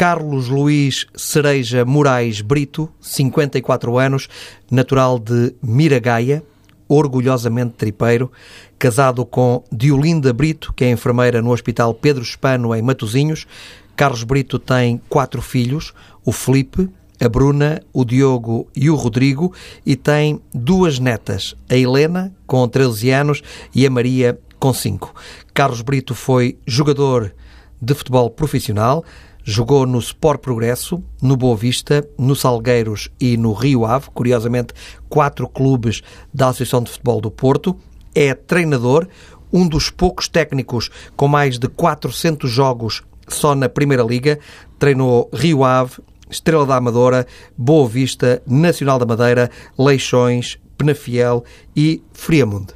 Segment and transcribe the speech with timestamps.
[0.00, 4.28] Carlos Luís Cereja Moraes Brito, 54 anos,
[4.70, 6.42] natural de Miragaia,
[6.88, 8.32] orgulhosamente tripeiro,
[8.78, 13.46] casado com Diolinda Brito, que é enfermeira no Hospital Pedro Espano, em Matosinhos.
[13.94, 15.92] Carlos Brito tem quatro filhos,
[16.24, 16.88] o Felipe,
[17.22, 19.52] a Bruna, o Diogo e o Rodrigo,
[19.84, 23.42] e tem duas netas, a Helena, com 13 anos,
[23.74, 25.14] e a Maria, com 5.
[25.52, 27.34] Carlos Brito foi jogador
[27.82, 29.04] de futebol profissional,
[29.44, 34.74] jogou no Sport Progresso, no Boa Vista, no Salgueiros e no Rio Ave, curiosamente
[35.08, 37.76] quatro clubes da Associação de Futebol do Porto,
[38.14, 39.06] é treinador,
[39.52, 44.38] um dos poucos técnicos com mais de 400 jogos só na Primeira Liga,
[44.78, 47.26] treinou Rio Ave, Estrela da Amadora,
[47.56, 52.74] Boa Vista, Nacional da Madeira, Leixões, Penafiel e Friamunde.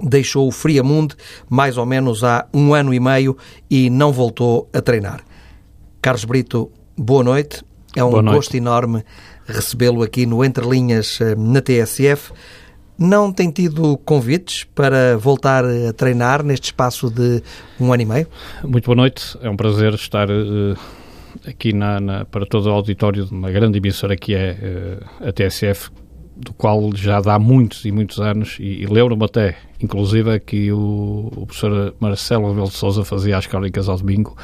[0.00, 1.14] Deixou o Friamunde
[1.48, 3.36] mais ou menos há um ano e meio
[3.70, 5.22] e não voltou a treinar.
[6.06, 7.64] Carlos Brito, boa noite.
[7.96, 9.02] É um gosto enorme
[9.44, 12.32] recebê-lo aqui no Entre Linhas eh, na TSF.
[12.96, 17.42] Não tem tido convites para voltar a treinar neste espaço de
[17.80, 18.28] um ano e meio?
[18.62, 19.36] Muito boa noite.
[19.42, 20.78] É um prazer estar uh,
[21.44, 25.32] aqui na, na, para todo o auditório de uma grande emissora que é uh, a
[25.32, 25.90] TSF,
[26.36, 31.32] do qual já dá muitos e muitos anos, e, e lembro-me até, inclusive, que o,
[31.34, 34.36] o professor Marcelo Rebelo de Souza fazia as crónicas ao domingo,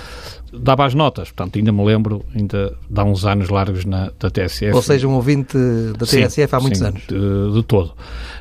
[0.52, 4.74] dava as notas, portanto, ainda me lembro, ainda dá uns anos largos na, da TSF.
[4.74, 5.56] Ou seja, um ouvinte
[5.98, 7.02] da TSF sim, há muitos sim, anos.
[7.06, 7.92] De, de todo.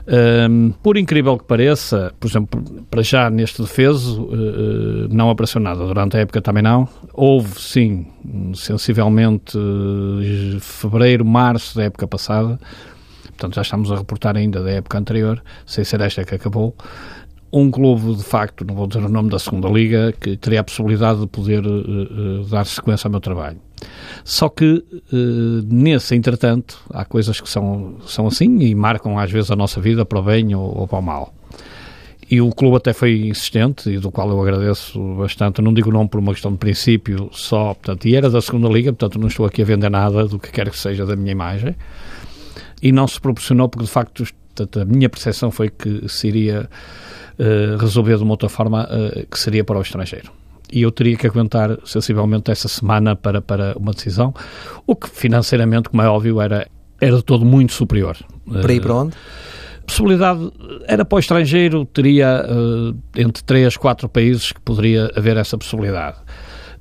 [0.08, 5.86] Um, por incrível que pareça, por exemplo, para já neste defeso, uh, não apareceu nada,
[5.86, 6.88] durante a época também não.
[7.14, 8.06] Houve, sim,
[8.54, 12.60] sensivelmente uh, fevereiro, março da época passada,
[13.28, 16.76] portanto já estamos a reportar ainda da época anterior, sem ser esta que acabou,
[17.52, 20.64] um clube, de facto, não vou dizer o nome da segunda liga, que teria a
[20.64, 23.58] possibilidade de poder uh, dar sequência ao meu trabalho.
[24.24, 29.52] Só que, uh, nesse, entretanto, há coisas que são, são assim e marcam às vezes
[29.52, 31.34] a nossa vida para o bem ou, ou para o mal.
[32.30, 35.62] E o clube até foi insistente, e do qual eu agradeço bastante.
[35.62, 38.70] não digo o nome por uma questão de princípio só, portanto, e era da segunda
[38.70, 41.34] liga, portanto, não estou aqui a vender nada do que quer que seja da minha
[41.34, 41.76] imagem
[42.82, 44.24] e não se proporcionou porque, de facto,
[44.80, 46.70] a minha percepção foi que seria
[47.42, 50.32] uh, resolver de uma outra forma uh, que seria para o estrangeiro.
[50.72, 54.34] E eu teria que aguentar sensivelmente essa semana para, para uma decisão,
[54.88, 56.68] o que financeiramente, como é óbvio, era,
[57.00, 58.16] era de todo muito superior.
[58.62, 59.16] Para ir para onde?
[59.86, 60.52] possibilidade
[60.88, 66.18] era para o estrangeiro, teria uh, entre três, quatro países que poderia haver essa possibilidade.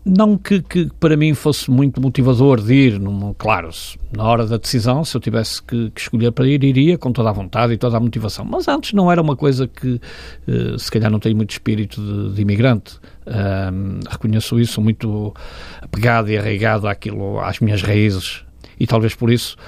[0.05, 3.69] Não que, que, para mim fosse muito motivador de ir, num, claro,
[4.17, 7.29] na hora da decisão, se eu tivesse que, que, escolher para ir, iria com toda
[7.29, 8.45] a vontade e toda a motivação.
[8.45, 10.01] Mas antes não era uma coisa que,
[10.49, 12.99] uh, se calhar, não tenho muito espírito de, de imigrante.
[13.27, 15.35] Um, reconheço isso muito
[15.83, 18.45] apegado e arraigado àquilo, às minhas raízes
[18.81, 19.59] e talvez por isso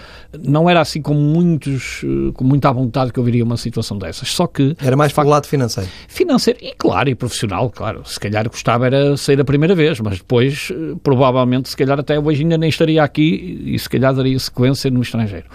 [0.43, 4.28] não era assim com muitos, eh, com muita vontade que eu viria uma situação dessas.
[4.31, 4.75] Só que.
[4.81, 5.91] Era mais para o lado financeiro.
[6.09, 8.03] Financeiro, e claro, e profissional, claro.
[8.06, 12.19] Se calhar gostava era sair a primeira vez, mas depois, eh, provavelmente, se calhar até
[12.19, 15.47] hoje ainda nem estaria aqui e se calhar daria sequência no estrangeiro.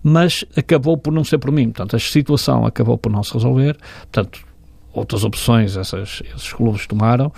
[0.00, 1.70] Mas acabou por não ser por mim.
[1.70, 3.76] Portanto, a situação acabou por não se resolver.
[4.12, 4.46] Portanto,
[4.92, 7.32] outras opções essas, esses clubes tomaram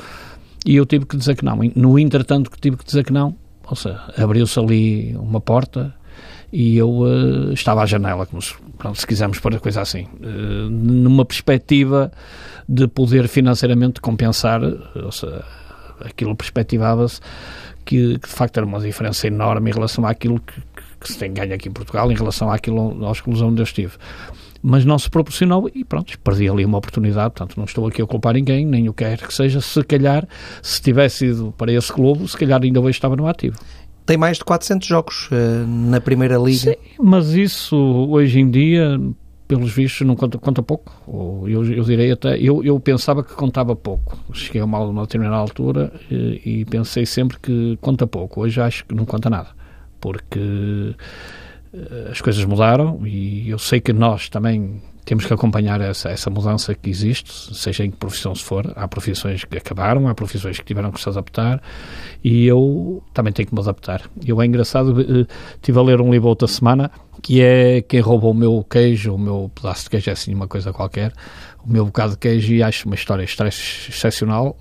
[0.66, 1.58] e eu tive que dizer que não.
[1.74, 3.34] No entretanto, que tive que dizer que não,
[3.72, 5.94] ou seja, abriu-se ali uma porta
[6.52, 10.02] e eu uh, estava à janela, como se, pronto, se quisermos pôr a coisa assim,
[10.20, 12.12] uh, numa perspectiva
[12.68, 15.42] de poder financeiramente compensar, ou seja,
[16.04, 17.18] aquilo perspectivava-se
[17.82, 20.60] que, que, de facto era uma diferença enorme em relação àquilo que,
[21.00, 23.94] que, se tem ganho aqui em Portugal, em relação àquilo, aos clubes onde eu estive
[24.62, 28.06] mas não se proporcionou e pronto, perdi ali uma oportunidade, portanto não estou aqui a
[28.06, 30.26] culpar ninguém, nem o quer que seja, se calhar,
[30.62, 33.58] se tivesse ido para esse clube, se calhar ainda hoje estava no ativo.
[34.06, 36.72] Tem mais de 400 jogos uh, na Primeira Liga.
[36.72, 39.00] Sim, mas isso hoje em dia,
[39.46, 40.92] pelos vistos, não conta, conta pouco.
[41.06, 44.18] Ou eu, eu direi até, eu, eu pensava que contava pouco.
[44.32, 48.40] Cheguei a uma, uma determinada altura e, eh, e pensei sempre que conta pouco.
[48.40, 49.50] Hoje acho que não conta nada.
[50.00, 50.96] Porque
[52.10, 56.74] as coisas mudaram e eu sei que nós também temos que acompanhar essa, essa mudança
[56.74, 58.72] que existe, seja em que profissão se for.
[58.76, 61.60] Há profissões que acabaram, há profissões que tiveram que se adaptar
[62.22, 64.02] e eu também tenho que me adaptar.
[64.24, 66.90] Eu é engraçado, eh, estive a ler um livro outra semana
[67.20, 70.48] que é Quem Roubou o Meu Queijo, o meu pedaço de queijo é assim uma
[70.48, 71.12] coisa qualquer,
[71.64, 74.56] o meu bocado de queijo e acho uma história excepcional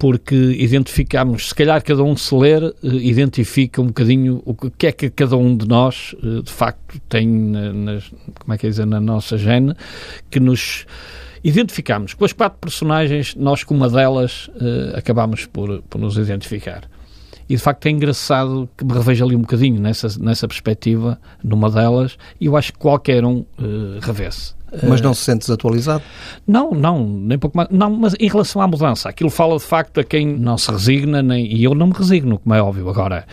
[0.00, 4.92] porque identificamos, se calhar cada um se ler, eh, identifica um bocadinho o que é
[4.92, 8.00] que cada um de nós, eh, de facto, tem, na,
[8.40, 9.74] como é que é dizer, na nossa gene,
[10.30, 10.86] que nos
[11.44, 12.14] identificamos.
[12.14, 16.88] Com as quatro personagens, nós com uma delas uh, acabamos por, por nos identificar.
[17.46, 21.70] E de facto é engraçado que me reveja ali um bocadinho nessa, nessa perspectiva, numa
[21.70, 24.54] delas, e eu acho que qualquer um uh, revesse.
[24.88, 26.02] Mas não se sente desatualizado?
[26.46, 27.68] Não, não, nem pouco mais.
[27.70, 31.22] Não, mas em relação à mudança, aquilo fala de facto a quem não se resigna,
[31.22, 32.88] nem, e eu não me resigno, como é óbvio.
[32.88, 33.26] Agora,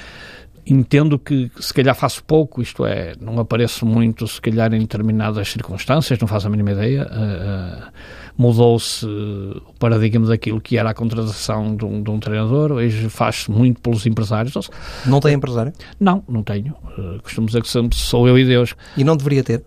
[0.66, 5.48] entendo que se calhar faço pouco, isto é, não apareço muito, se calhar em determinadas
[5.50, 7.04] circunstâncias, não faço a mínima ideia.
[7.04, 7.92] Uh, uh,
[8.38, 13.50] Mudou-se o paradigma daquilo que era a contratação de um, de um treinador, hoje faz-se
[13.50, 14.70] muito pelos empresários.
[15.08, 15.74] Não tem empresário?
[16.00, 16.76] Não, não tenho.
[16.98, 18.76] Uh, costumo dizer que sempre sou eu e Deus.
[18.96, 19.64] E não deveria ter?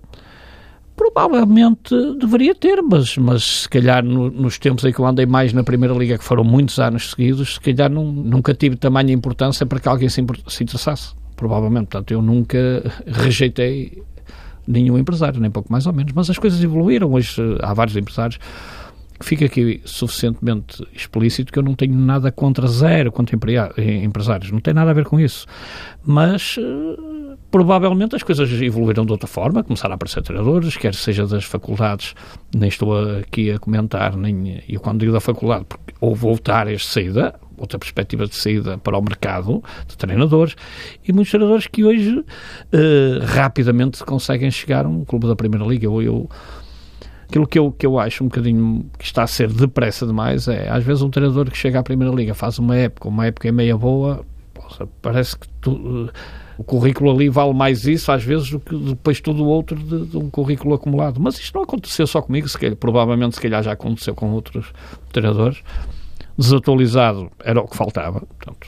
[1.00, 5.50] Provavelmente deveria ter, mas, mas se calhar no, nos tempos em que eu andei mais
[5.50, 9.80] na Primeira Liga, que foram muitos anos seguidos, se calhar nunca tive tamanha importância para
[9.80, 11.14] que alguém se, se interessasse.
[11.34, 11.86] Provavelmente.
[11.86, 12.58] Portanto, eu nunca
[13.06, 14.02] rejeitei
[14.68, 16.12] nenhum empresário, nem pouco mais ou menos.
[16.12, 17.10] Mas as coisas evoluíram.
[17.10, 18.38] Hoje há vários empresários
[19.22, 23.36] fica aqui suficientemente explícito que eu não tenho nada contra zero, contra
[24.02, 25.46] empresários, não tem nada a ver com isso.
[26.04, 31.26] Mas uh, provavelmente as coisas evoluíram de outra forma, começaram a aparecer treinadores, quer seja
[31.26, 32.14] das faculdades,
[32.54, 36.88] nem estou aqui a comentar, nem e quando digo da faculdade, porque houve voltar este
[36.88, 40.54] saída, outra perspectiva de saída para o mercado de treinadores
[41.06, 42.24] e muitos treinadores que hoje uh,
[43.26, 45.86] rapidamente conseguem chegar a um clube da Primeira Liga.
[45.86, 46.30] Eu, eu
[47.28, 50.68] Aquilo que eu, que eu acho um bocadinho que está a ser depressa demais é,
[50.68, 53.52] às vezes, um treinador que chega à Primeira Liga faz uma época, uma época é
[53.52, 54.26] meia boa,
[55.00, 56.10] parece que tu,
[56.60, 60.10] o currículo ali vale mais isso, às vezes, do que depois tudo o outro de,
[60.10, 61.18] de, um currículo acumulado.
[61.18, 64.66] Mas isto não aconteceu só comigo, se calhar, provavelmente, se calhar, já aconteceu com outros
[65.10, 65.62] treinadores.
[66.36, 68.66] Desatualizado era o que faltava, portanto,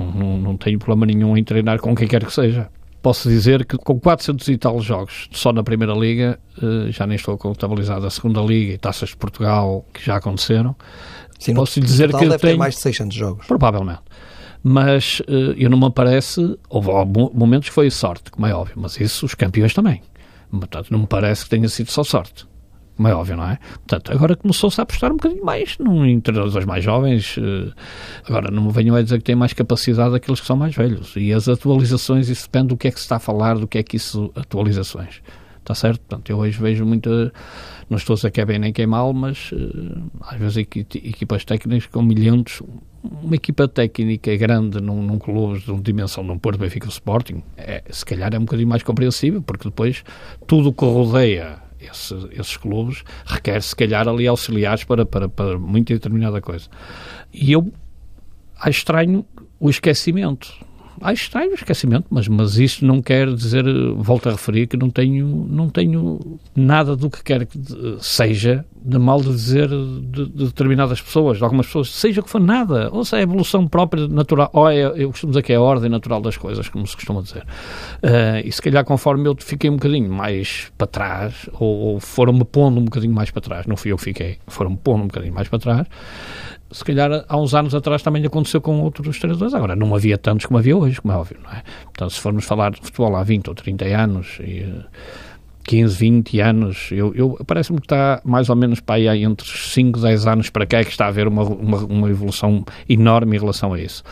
[0.00, 2.68] não, não, tenho problema nenhum em treinar com quem quer que seja
[3.00, 7.16] posso dizer que com 400 e tal jogos só na Primeira Liga, eh, já nem
[7.16, 10.76] estou contabilizado a Segunda Liga e Taças de Portugal que já aconteceram.
[11.38, 13.46] Sim, posso dizer que eu tenho mais de 600 jogos.
[13.46, 14.02] Provavelmente.
[14.62, 16.88] Mas eh, eu não me parece, houve
[17.32, 20.02] momentos que foi sorte, como é óbvio, mas isso os campeões também.
[20.50, 22.46] Portanto, não me parece que tenha sido só sorte
[23.00, 23.58] como é óbvio, não é?
[23.86, 27.34] Portanto, agora começou-se a apostar um bocadinho mais num, em treinadores mais jovens.
[27.38, 27.72] Uh,
[28.28, 31.14] agora, não me venham a dizer que têm mais capacidade aqueles que são mais velhos.
[31.16, 33.78] E as atualizações, isso depende do que é que se está a falar, do que
[33.78, 35.22] é que isso, atualizações.
[35.60, 36.00] Está certo?
[36.00, 37.32] Portanto, eu hoje vejo muita.
[37.88, 40.56] Não estou a dizer que é bem nem que é mal, mas uh, às vezes
[40.58, 42.62] equipas técnicas com milhões.
[43.02, 47.82] Uma equipa técnica grande num, num clube de dimensão de um Porto Benfica Sporting, é,
[47.90, 50.04] se calhar é um bocadinho mais compreensível, porque depois
[50.46, 55.58] tudo o que rodeia esse, esses clubes requer se calhar ali auxiliares para, para, para
[55.58, 56.68] muita determinada coisa.
[57.32, 57.72] E eu
[58.58, 59.24] acho estranho
[59.58, 60.52] o esquecimento
[61.00, 63.64] acho estranho esquecimento, mas, mas isso não quer dizer,
[63.96, 67.58] volto a referir, que não tenho, não tenho nada do que quer que
[68.00, 72.40] seja de mal de dizer de, de, determinadas pessoas, de algumas pessoas, seja que for,
[72.40, 72.88] nada.
[72.92, 75.60] Ou seja, é a evolução própria, natural, ou é, eu costumo dizer que é a
[75.60, 77.42] ordem natural das coisas, como se costuma dizer.
[78.02, 82.44] Uh, e se calhar conforme eu fiquei um bocadinho mais para trás, ou, ou foram-me
[82.44, 85.34] pondo um bocadinho mais para trás, não fui eu que fiquei, foram-me pondo um bocadinho
[85.34, 85.86] mais para trás,
[86.70, 89.54] se calhar há uns anos atrás também aconteceu com outros treinadores.
[89.54, 91.62] Agora, não havia tantos como havia hoje, como é óbvio, não é?
[91.84, 94.66] Portanto, se formos falar de futebol há 20 ou 30 anos, e,
[95.64, 99.46] 15, eh, 20 anos, eu, eu parece-me que está mais ou menos para aí entre
[99.46, 103.36] 5, 10 anos para cá é que está a haver uma, uma, uma evolução enorme
[103.36, 104.02] em relação a isso.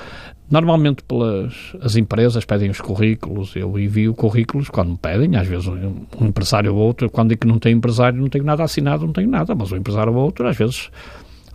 [0.50, 5.67] Normalmente pelas as empresas pedem os currículos, eu envio currículos quando me pedem, às vezes
[5.67, 9.05] um, um empresário ou outro, quando digo que não tem empresário, não tenho nada assinado,
[9.05, 10.91] não tenho nada, mas um empresário ou outro, às vezes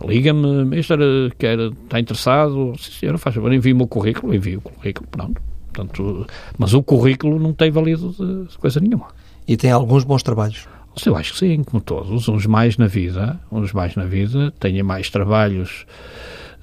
[0.02, 0.98] liga-me, mister,
[1.38, 2.74] quer, está interessado?
[2.78, 5.40] Sim, senhor, faz favor, envie-me o currículo, envio o currículo, pronto.
[5.72, 8.14] Portanto, mas o currículo não tem valido
[8.48, 9.08] de coisa nenhuma.
[9.46, 10.68] E tem alguns bons trabalhos?
[11.04, 12.28] Eu acho que sim, como todos.
[12.28, 15.84] Uns mais na vida, uns mais na vida, têm mais trabalhos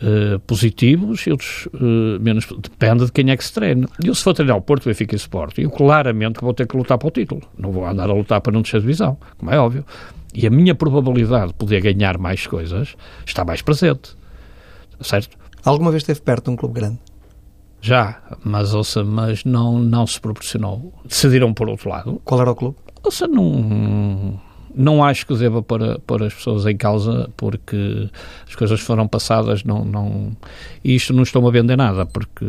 [0.02, 2.46] uh, positivos e outros uh, menos.
[2.46, 3.88] Depende de quem é que se treina.
[4.02, 6.98] Eu, se for treinar o Porto, Benfica e Sport, eu claramente vou ter que lutar
[6.98, 7.42] para o título.
[7.58, 9.86] Não vou andar a lutar para não descer divisão, como é óbvio
[10.34, 12.96] e a minha probabilidade de poder ganhar mais coisas
[13.26, 14.16] está mais presente.
[15.02, 15.38] Certo?
[15.64, 17.00] Alguma vez esteve perto de um clube grande?
[17.82, 20.94] Já, mas, ouça, mas não, não se proporcionou.
[21.04, 22.22] Decidiram por outro lado.
[22.24, 22.78] Qual era o clube?
[23.04, 24.40] Ouça, não,
[24.76, 28.10] não acho que deva pôr, pôr as pessoas em causa porque
[28.48, 30.38] as coisas foram passadas não, não,
[30.84, 32.46] e isto não estou a vender nada porque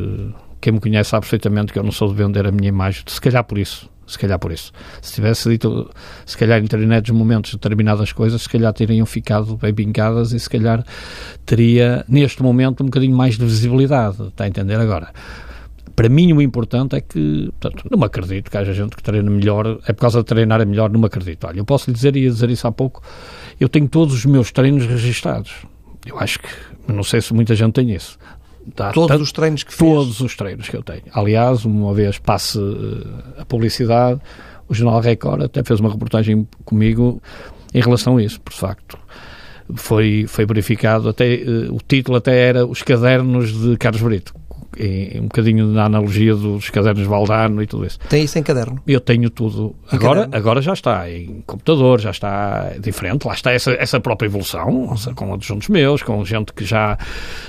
[0.61, 3.21] quem me conhece sabe perfeitamente que eu não sou de vender a minha imagem, se
[3.21, 4.73] calhar por isso se calhar por isso.
[5.01, 5.91] Se tivesse dito,
[6.27, 10.49] se calhar em determinados momentos, determinadas coisas, se calhar teriam ficado bem bincadas e se
[10.49, 10.85] calhar
[11.47, 14.23] teria, neste momento, um bocadinho mais de visibilidade.
[14.29, 15.11] Está a entender agora?
[15.95, 19.31] Para mim, o importante é que, portanto, não me acredito que haja gente que treina
[19.31, 21.47] melhor, é por causa de treinar é melhor, não me acredito.
[21.47, 23.03] Olha, eu posso lhe dizer, e ia dizer isso há pouco,
[23.61, 25.53] eu tenho todos os meus treinos registados.
[26.07, 26.49] Eu acho que,
[26.89, 28.19] não sei se muita gente tem isso
[28.77, 29.91] Dá todos os treinos que fez?
[29.91, 31.03] Todos os treinos que eu tenho.
[31.13, 33.07] Aliás, uma vez passe uh,
[33.39, 34.21] a publicidade,
[34.69, 37.21] o Jornal Record até fez uma reportagem comigo
[37.75, 38.99] em relação a isso, por facto.
[39.75, 44.35] Foi, foi verificado, até, uh, o título até era Os Cadernos de Carlos Brito,
[44.79, 47.99] em, um bocadinho na analogia dos cadernos Valdano e tudo isso.
[48.09, 48.81] Tem isso em caderno?
[48.87, 49.75] Eu tenho tudo.
[49.93, 53.27] Em agora, agora já está em computador, já está diferente.
[53.27, 56.99] Lá está essa, essa própria evolução, com adjuntos meus, com gente que já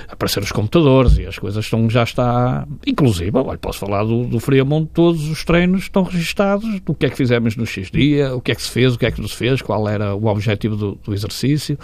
[0.08, 2.66] apareceram os computadores e as coisas estão, já está.
[2.86, 7.10] Inclusive, olha, posso falar do, do Friamonte, todos os treinos estão registados, do que é
[7.10, 9.20] que fizemos no X dia, o que é que se fez, o que é que
[9.20, 11.78] não se fez, qual era o objetivo do, do exercício.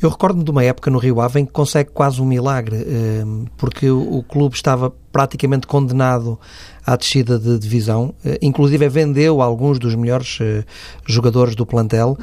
[0.00, 3.46] Eu recordo-me de uma época no Rio Ave em que consegue quase um milagre, ehm,
[3.56, 6.38] porque o clube estava praticamente condenado
[6.86, 10.64] à descida de divisão, eh, inclusive vendeu alguns dos melhores eh,
[11.04, 12.16] jogadores do plantel,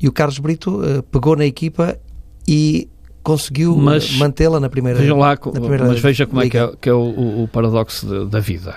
[0.00, 1.98] e o Carlos Brito eh, pegou na equipa
[2.46, 2.88] e
[3.24, 6.58] conseguiu mantê-la na primeira, veja lá, na primeira Mas veja como liga.
[6.58, 8.76] é que é, que é o, o, paradoxo de, da vida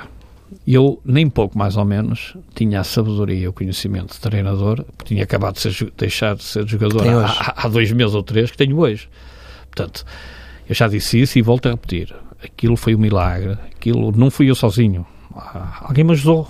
[0.68, 5.14] eu, nem pouco mais ou menos, tinha a sabedoria e o conhecimento de treinador, porque
[5.14, 8.58] tinha acabado de ser, deixar de ser jogador há, há, dois meses ou três, que
[8.58, 9.10] tenho hoje.
[9.66, 10.06] Portanto,
[10.68, 12.16] eu já disse isso e volto a repetir.
[12.44, 15.06] Aquilo foi um milagre, aquilo não fui eu sozinho.
[15.36, 16.48] Ah, alguém me ajudou.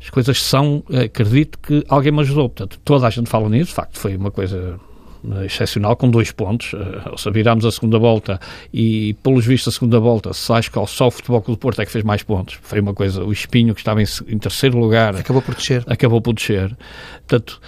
[0.00, 2.48] As coisas são, acredito que alguém me ajudou.
[2.48, 4.78] Portanto, toda a gente fala nisso, de facto, foi uma coisa
[5.44, 6.74] excepcional, com dois pontos.
[6.74, 8.40] Eh, ou seja, virámos a segunda volta
[8.72, 11.80] e, pelos vistos, a segunda volta, se acho que só o Futebol Clube do Porto
[11.80, 12.58] é que fez mais pontos.
[12.62, 15.16] Foi uma coisa, o Espinho, que estava em, em terceiro lugar...
[15.16, 15.84] Acabou por descer.
[15.86, 16.76] Acabou por descer.
[17.26, 17.60] Portanto,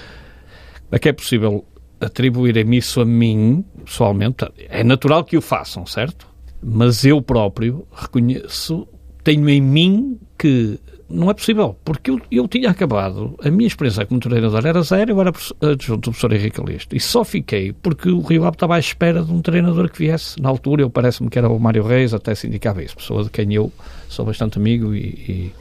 [0.91, 1.65] é que é possível
[2.01, 4.47] atribuírem isso a mim, pessoalmente.
[4.69, 6.27] É natural que o façam, certo?
[6.63, 8.87] Mas eu próprio reconheço,
[9.23, 10.79] tenho em mim que
[11.11, 15.11] não é possível, porque eu, eu tinha acabado, a minha experiência como treinador era zero,
[15.11, 18.77] eu era adjunto do professor Henrique Alisto, e só fiquei porque o Rio Ave estava
[18.77, 20.41] à espera de um treinador que viesse.
[20.41, 23.31] Na altura, eu parece-me que era o Mário Reis, até se indicava isso, pessoa de
[23.31, 23.73] quem eu
[24.09, 25.55] sou bastante amigo e, e,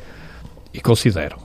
[0.75, 1.37] e considero.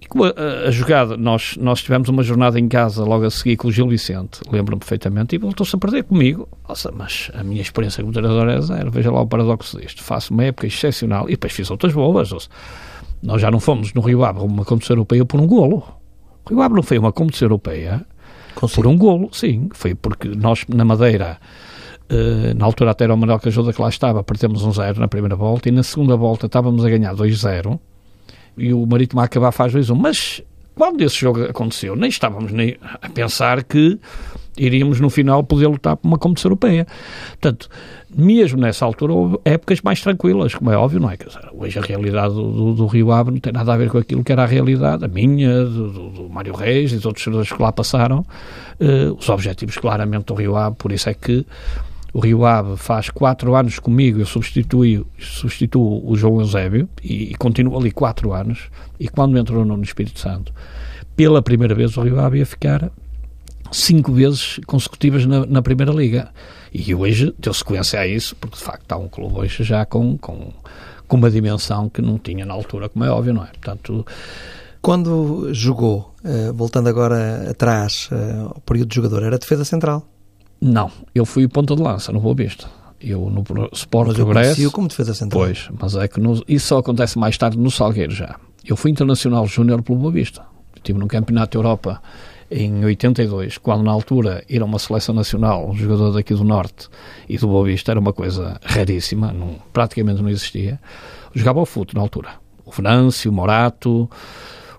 [0.00, 0.32] E como a,
[0.66, 3.88] a, jogada, nós, nós tivemos uma jornada em casa logo a seguir com o Gil
[3.88, 6.48] Vicente, lembro-me perfeitamente, e voltou-se a perder comigo.
[6.68, 10.02] Nossa, mas a minha experiência como treinador era zero, veja lá o paradoxo disto.
[10.02, 12.30] Faço uma época excepcional e depois fiz outras boas.
[12.30, 12.40] Ou
[13.22, 15.84] nós já não fomos no Rio Ave uma competição europeia por um golo.
[16.44, 18.04] O Rio Ave não foi uma competição europeia
[18.54, 18.82] Consigo.
[18.82, 19.68] por um golo, sim.
[19.72, 21.38] Foi porque nós, na Madeira,
[22.10, 25.08] uh, na altura até era o Manuel Cajuda que lá estava, perdemos um zero na
[25.08, 27.78] primeira volta e na segunda volta estávamos a ganhar 2-0
[28.56, 29.94] e o Marítimo a acabar faz 2-1.
[29.94, 30.42] Mas
[30.74, 33.98] quando esse jogo aconteceu, nem estávamos nem a pensar que
[34.56, 36.86] iríamos no final poder lutar por uma competição europeia.
[37.30, 37.68] Portanto,
[38.14, 41.16] mesmo nessa altura houve épocas mais tranquilas, como é óbvio, não é?
[41.16, 43.98] Dizer, hoje a realidade do, do, do, Rio Ave não tem nada a ver com
[43.98, 47.52] aquilo que era a realidade, a minha, do, do Mário Reis e dos outros senadores
[47.52, 48.24] que lá passaram.
[48.80, 51.44] Uh, os objetivos claramente do Rio Ave, por isso é que
[52.12, 57.34] o Rio Ave faz quatro anos comigo, eu substituo, substituo o João Eusébio e, e
[57.34, 58.70] continuo ali quatro anos.
[58.98, 60.52] E quando entrou no Espírito Santo,
[61.14, 62.90] pela primeira vez o Rio Ave ia ficar
[63.70, 66.30] cinco vezes consecutivas na, na Primeira Liga.
[66.72, 70.16] E hoje deu sequência a isso, porque de facto há um clube hoje já com,
[70.18, 70.52] com,
[71.06, 73.46] com uma dimensão que não tinha na altura, como é óbvio, não é?
[73.46, 74.06] Portanto.
[74.80, 80.06] Quando jogou, uh, voltando agora atrás uh, ao período de jogador, era defesa central?
[80.60, 82.68] Não, eu fui ponta de lança no Boa Vista.
[83.00, 84.70] Eu no Sport mas eu Progresso.
[84.72, 85.44] como defesa central.
[85.44, 88.36] Pois, mas é que no, isso só acontece mais tarde no Salgueiro já.
[88.64, 90.42] Eu fui internacional júnior pelo Boa Vista.
[90.76, 92.02] Estive num campeonato da Europa
[92.50, 96.88] em 82, quando na altura era uma seleção nacional, um jogador daqui do Norte
[97.28, 100.80] e do Boa Vista, era uma coisa raríssima, não, praticamente não existia,
[101.34, 102.28] jogava ao futebol na altura.
[102.64, 104.08] O Venâncio, o Morato,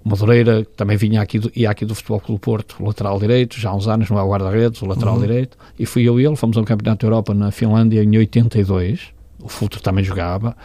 [0.03, 3.19] o Madureira, que também vinha aqui do, ia aqui do Futebol Clube Porto, o lateral
[3.19, 5.21] direito, já há uns anos não é o guarda-redes, o lateral uhum.
[5.21, 8.17] direito, e fui eu e ele, fomos a um campeonato da Europa na Finlândia em
[8.17, 9.09] 82,
[9.41, 10.55] o Futre também jogava,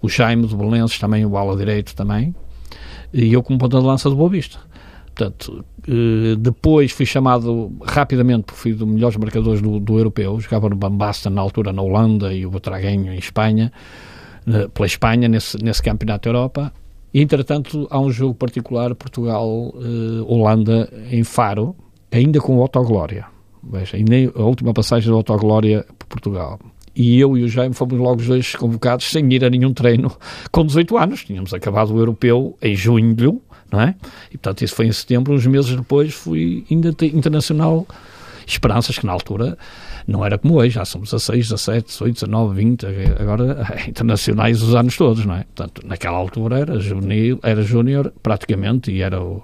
[0.00, 2.34] o Jaime do Belenenses também, o ala direito também,
[3.12, 4.58] e eu como ponta de lança do Boa Vista.
[5.14, 10.68] Portanto, eh, depois fui chamado rapidamente, porque fui dos melhores marcadores do, do europeu, jogava
[10.68, 13.72] no Bambasta na altura na Holanda e o Botraguenho em Espanha,
[14.74, 16.72] pela Espanha, nesse, nesse campeonato Europa.
[17.12, 21.76] E, entretanto, há um jogo particular, Portugal-Holanda, eh, em Faro,
[22.10, 23.26] ainda com o Autoglória.
[23.62, 23.96] Veja,
[24.34, 26.58] a última passagem do Autoglória por Portugal
[26.94, 30.12] e eu e o Jaime fomos logo os dois convocados sem ir a nenhum treino
[30.50, 31.24] com 18 anos.
[31.24, 33.40] Tínhamos acabado o europeu em junho,
[33.74, 33.94] não é?
[34.30, 37.86] E portanto isso foi em setembro, uns meses depois fui internacional
[38.46, 39.56] Esperanças que na altura
[40.06, 42.86] não era como hoje, já somos 16, 17, 18, 19, 20,
[43.18, 45.44] agora internacionais os anos todos, não é?
[45.44, 49.42] Portanto, naquela altura era júnior, era júnior praticamente e era o,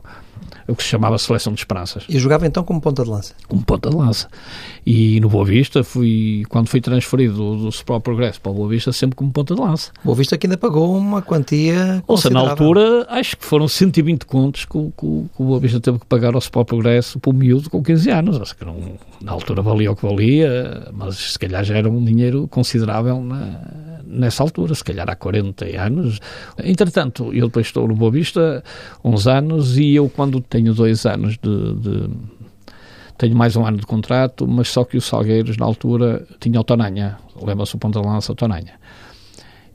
[0.69, 2.05] o que se chamava Seleção de Esperanças.
[2.09, 3.35] E jogava então como ponta de lança?
[3.49, 4.29] Como ponta de lança.
[4.87, 8.69] E no Boa Vista, fui, quando fui transferido do, do Sport Progresso para o Boa
[8.69, 9.93] Vista, sempre como ponta de lança.
[10.05, 14.27] Boa Vista que ainda pagou uma quantia Ou seja, na altura, acho que foram 120
[14.27, 17.35] contos que, que, que o Boa Vista teve que pagar ao Sport Progresso para o
[17.35, 18.53] miúdo com 15 anos.
[18.53, 18.77] Que não,
[19.23, 23.61] na altura valia o que valia, mas se calhar já era um dinheiro considerável na,
[24.11, 26.21] nessa altura, se calhar há 40 anos.
[26.63, 28.63] Entretanto, eu depois estou no Boa Vista
[29.05, 32.11] uns anos e eu quando tenho dois anos de, de
[33.17, 36.65] tenho mais um ano de contrato, mas só que o Salgueiros, na altura, tinha o
[36.65, 38.81] Tonanha, lembra-se o ponta de lança, o Tonanha.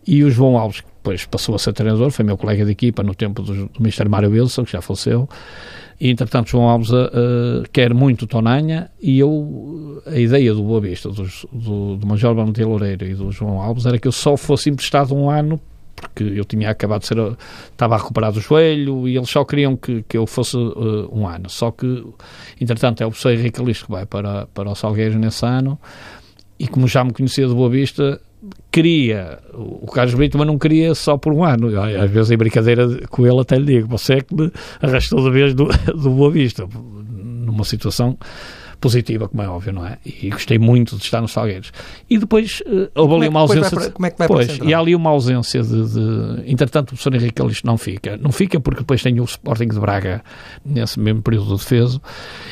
[0.07, 3.03] E o João Alves, que depois passou a ser treinador, foi meu colega de equipa
[3.03, 4.09] no tempo do, do Mr.
[4.09, 5.29] Mário Wilson, que já faleceu,
[5.99, 11.09] e entretanto João Alves uh, quer muito Tonanha, e eu, a ideia do Boa Vista,
[11.09, 14.69] do, do, do Major Valentim Loureiro e do João Alves, era que eu só fosse
[14.69, 15.59] emprestado um ano
[15.95, 17.17] porque eu tinha acabado de ser,
[17.71, 21.25] estava a recuperar do joelho e eles só queriam que, que eu fosse uh, um
[21.25, 21.49] ano.
[21.49, 22.05] Só que,
[22.59, 25.79] entretanto, é o professor Henrique que vai para, para o Salgueiros nesse ano
[26.59, 28.21] e como já me conhecia de Boa Vista,
[28.71, 31.69] queria o Carlos Brito, mas não queria só por um ano.
[31.79, 35.29] Às vezes, em brincadeira com ele, até lhe digo: você é que me arrastou da
[35.29, 36.67] vez do, do Boa Vista,
[37.13, 38.17] numa situação
[38.79, 39.97] positiva, como é óbvio, não é?
[40.05, 41.71] E gostei muito de estar nos Salgueiros.
[42.09, 43.75] E depois uh, houve ali é uma ausência.
[43.75, 46.51] Para, como é que vai pois, para E há ali uma ausência de, de.
[46.51, 48.17] Entretanto, o professor Henrique Alisto não fica.
[48.17, 50.23] Não fica porque depois tem o Sporting de Braga
[50.63, 51.99] nesse mesmo período de defesa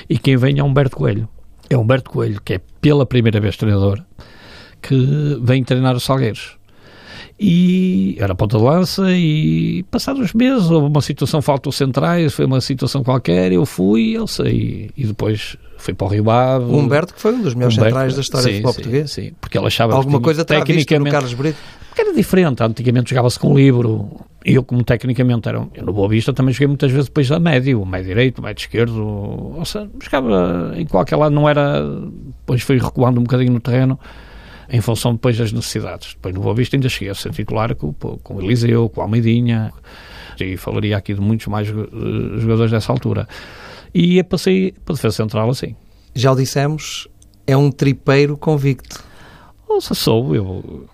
[0.10, 1.28] e quem vem é Humberto Coelho.
[1.70, 4.02] É Humberto Coelho, que é pela primeira vez treinador,
[4.84, 6.58] que vem treinar os Salgueiros
[7.40, 12.46] e era ponta de lança e passados uns meses houve uma situação, faltou centrais, foi
[12.46, 16.66] uma situação qualquer, eu fui, eu sei, e depois fui para o Rio Ave.
[16.66, 19.12] O Humberto que foi um dos melhores Humberto, centrais da história sim, do futebol português.
[19.12, 21.58] Sim, porque ele achava Alguma que coisa tecnicamente, Carlos Brito?
[21.90, 24.10] Porque era diferente, antigamente jogava-se com livro,
[24.46, 27.40] e eu como tecnicamente era, eu no Boa Vista também joguei muitas vezes depois a
[27.40, 29.06] médio, o médio direito, o médio esquerdo,
[29.58, 31.84] ou seja, jogava em qualquer lado, não era,
[32.40, 34.00] depois fui recuando um bocadinho no terreno,
[34.74, 36.16] em função depois das necessidades.
[36.16, 39.72] Depois no Boa Vista ainda cheguei a ser titular com, com o Eliseu, com Almeidinha,
[40.40, 43.28] e falaria aqui de muitos mais uh, jogadores dessa altura.
[43.94, 45.76] E passei para a defesa central assim.
[46.16, 47.08] Já o dissemos,
[47.46, 49.04] é um tripeiro convicto.
[49.70, 50.88] Ouça, sou, eu,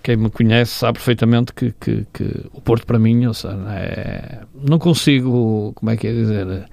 [0.00, 4.78] quem me conhece sabe perfeitamente que, que, que o Porto para mim, ouça, é, não
[4.78, 6.68] consigo, como é que é dizer,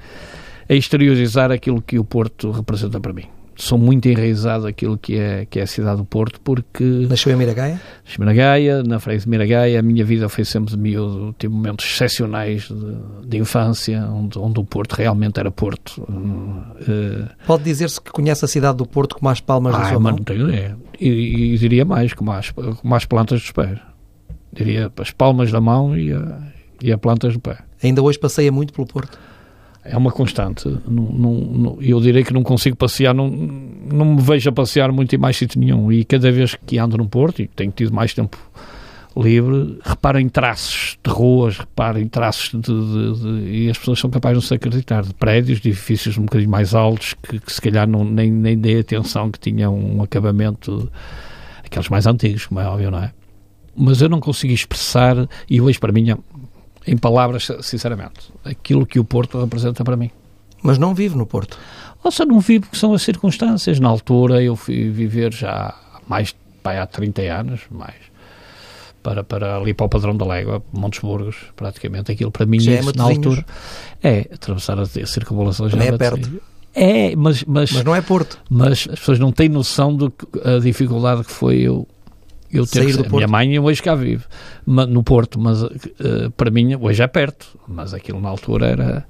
[0.70, 3.26] é exteriorizar aquilo que o Porto representa para mim
[3.62, 6.84] sou muito enraizado aquilo que é, que é a cidade do Porto, porque...
[7.08, 7.74] Nasceu em Miragaia?
[8.04, 11.54] Nasci em Miragaia, na freguesia de Miragaia, a minha vida foi sempre de miúdo, tive
[11.54, 16.02] momentos excepcionais de, de infância, onde, onde o Porto realmente era Porto.
[16.02, 20.00] Uh, Pode dizer-se que conhece a cidade do Porto com mais palmas ah, da sua
[20.00, 20.14] mão?
[20.14, 20.78] não tenho ideia.
[21.00, 23.80] E, e, diria mais, com mais, com mais plantas dos pés.
[24.52, 26.40] Diria as palmas da mão e a,
[26.82, 27.60] e a plantas do pé.
[27.84, 29.18] Ainda hoje passeia muito pelo Porto?
[29.84, 30.68] É uma constante.
[30.88, 35.16] Não, não, eu direi que não consigo passear, não, não me vejo a passear muito
[35.16, 35.92] em mais sítio nenhum.
[35.92, 38.38] E cada vez que ando no Porto, e tenho tido mais tempo
[39.18, 44.00] livre, reparo em traços de ruas, reparo em traços de, de, de, e as pessoas
[44.00, 47.40] são capazes de não se acreditar, de prédios, de edifícios um bocadinho mais altos, que,
[47.40, 50.90] que se calhar não, nem, nem dei atenção que tinham um acabamento,
[51.66, 53.12] aqueles mais antigos, como é óbvio, não é?
[53.76, 56.14] Mas eu não consigo expressar, e hoje para mim
[56.86, 60.10] em palavras, sinceramente, aquilo que o Porto representa para mim.
[60.64, 61.58] Mas não vive no Porto?
[62.04, 63.80] Ou seja, não vivo porque são as circunstâncias.
[63.80, 67.96] Na altura eu fui viver já há mais, pai, há 30 anos, mais,
[69.02, 70.64] para, para ali para o Padrão da Légua,
[71.02, 72.12] Burgos praticamente.
[72.12, 73.46] Aquilo para mim, já isso, é na altura,
[74.04, 76.42] é atravessar a, a circunvalação já é perto.
[76.74, 78.40] É, mas, mas, mas não é Porto.
[78.50, 81.88] Mas as pessoas não têm noção da dificuldade que foi eu
[82.52, 83.16] eu ter Sair do Porto.
[83.16, 84.24] Minha mãe hoje cá vive
[84.66, 85.72] no Porto, mas uh,
[86.36, 89.06] para mim hoje é perto, mas aquilo na altura era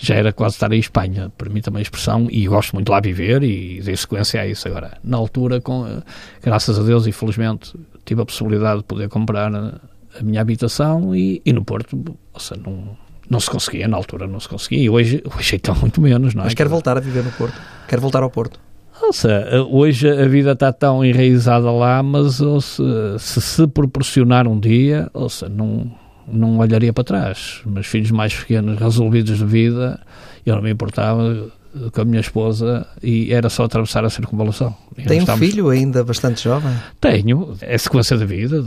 [0.00, 2.92] já era quase estar em Espanha, para mim também a expressão, e gosto muito de
[2.92, 4.96] lá viver e dei sequência a isso agora.
[5.02, 6.02] Na altura, com, uh,
[6.40, 9.80] graças a Deus e felizmente, tive a possibilidade de poder comprar a,
[10.18, 12.96] a minha habitação e, e no Porto, ou seja, não,
[13.28, 16.42] não se conseguia, na altura não se conseguia, e hoje, hoje então muito menos, não
[16.42, 16.44] é?
[16.44, 17.60] Mas quer voltar a viver no Porto?
[17.88, 18.67] Quer voltar ao Porto?
[19.08, 25.08] Ouça, hoje a vida está tão enraizada lá, mas ouça, se se proporcionar um dia,
[25.14, 25.90] ouça, não,
[26.30, 27.62] não olharia para trás.
[27.64, 29.98] Meus filhos mais pequenos, resolvidos de vida,
[30.44, 31.50] eu não me importava
[31.92, 34.74] com a minha esposa e era só atravessar a circunvalação.
[35.06, 35.46] Tem um estamos...
[35.46, 36.72] filho ainda bastante jovem?
[37.00, 37.56] Tenho.
[37.60, 38.64] É a sequência da vida.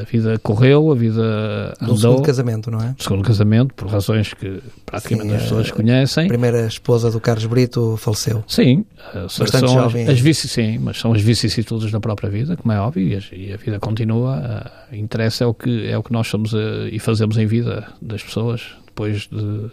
[0.00, 1.94] A vida correu, a vida andou.
[1.94, 2.88] Do segundo casamento, não é?
[2.92, 6.24] Do segundo casamento, por razões que praticamente Sim, as pessoas conhecem.
[6.24, 8.42] A primeira esposa do Carlos Brito faleceu.
[8.46, 8.84] Sim.
[9.14, 10.04] Bastante são jovem.
[10.04, 13.14] As, as vici, sim, mas são as vicissitudes da própria vida, como é óbvio, e
[13.50, 14.36] a, a vida continua.
[14.90, 17.86] A, interessa é o que, é o que nós somos a, e fazemos em vida
[18.00, 19.70] das pessoas, depois de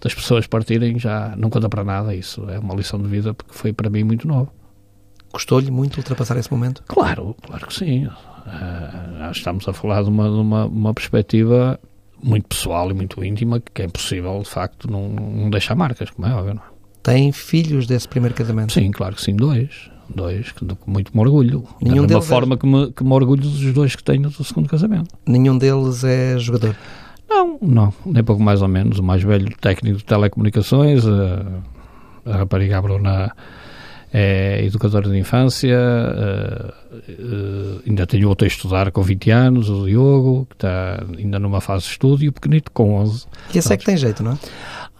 [0.00, 2.14] das pessoas partirem já não conta para nada.
[2.14, 4.52] Isso é uma lição de vida porque foi para mim muito novo.
[5.32, 6.82] Gostou-lhe muito ultrapassar esse momento?
[6.88, 8.06] Claro, claro que sim.
[8.06, 11.78] Uh, estamos a falar de uma, de uma, uma perspectiva
[12.22, 16.26] muito pessoal e muito íntima que é impossível, de facto, não, não deixar marcas, como
[16.26, 16.54] é óbvio.
[16.54, 16.66] Não é?
[17.02, 18.72] Tem filhos desse primeiro casamento?
[18.72, 19.90] Sim, claro que sim, dois.
[20.12, 21.64] Dois, que muito me orgulho.
[21.80, 22.58] Nenhum de uma forma é...
[22.58, 25.16] que, me, que me orgulho dos dois que tenho do segundo casamento.
[25.24, 26.74] Nenhum deles é jogador?
[27.30, 28.98] Não, não, nem pouco mais ou menos.
[28.98, 31.46] O mais velho técnico de telecomunicações, a,
[32.26, 33.32] a rapariga Bruna
[34.12, 35.78] é educadora de infância,
[37.86, 41.84] ainda tenho outro a estudar com 20 anos, o Diogo, que está ainda numa fase
[41.84, 43.26] de estudo, e o pequenito com 11.
[43.54, 44.38] E esse é que tem jeito, não é?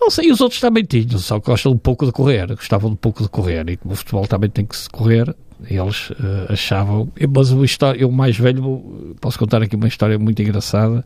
[0.01, 2.97] Não sei, os outros também tinham, só que gostam um pouco de correr, gostavam um
[2.97, 5.35] pouco de correr, e como o futebol também tem que se correr,
[5.69, 7.09] eles uh, achavam.
[7.35, 11.05] Mas o, história, eu mais velho, posso contar aqui uma história muito engraçada,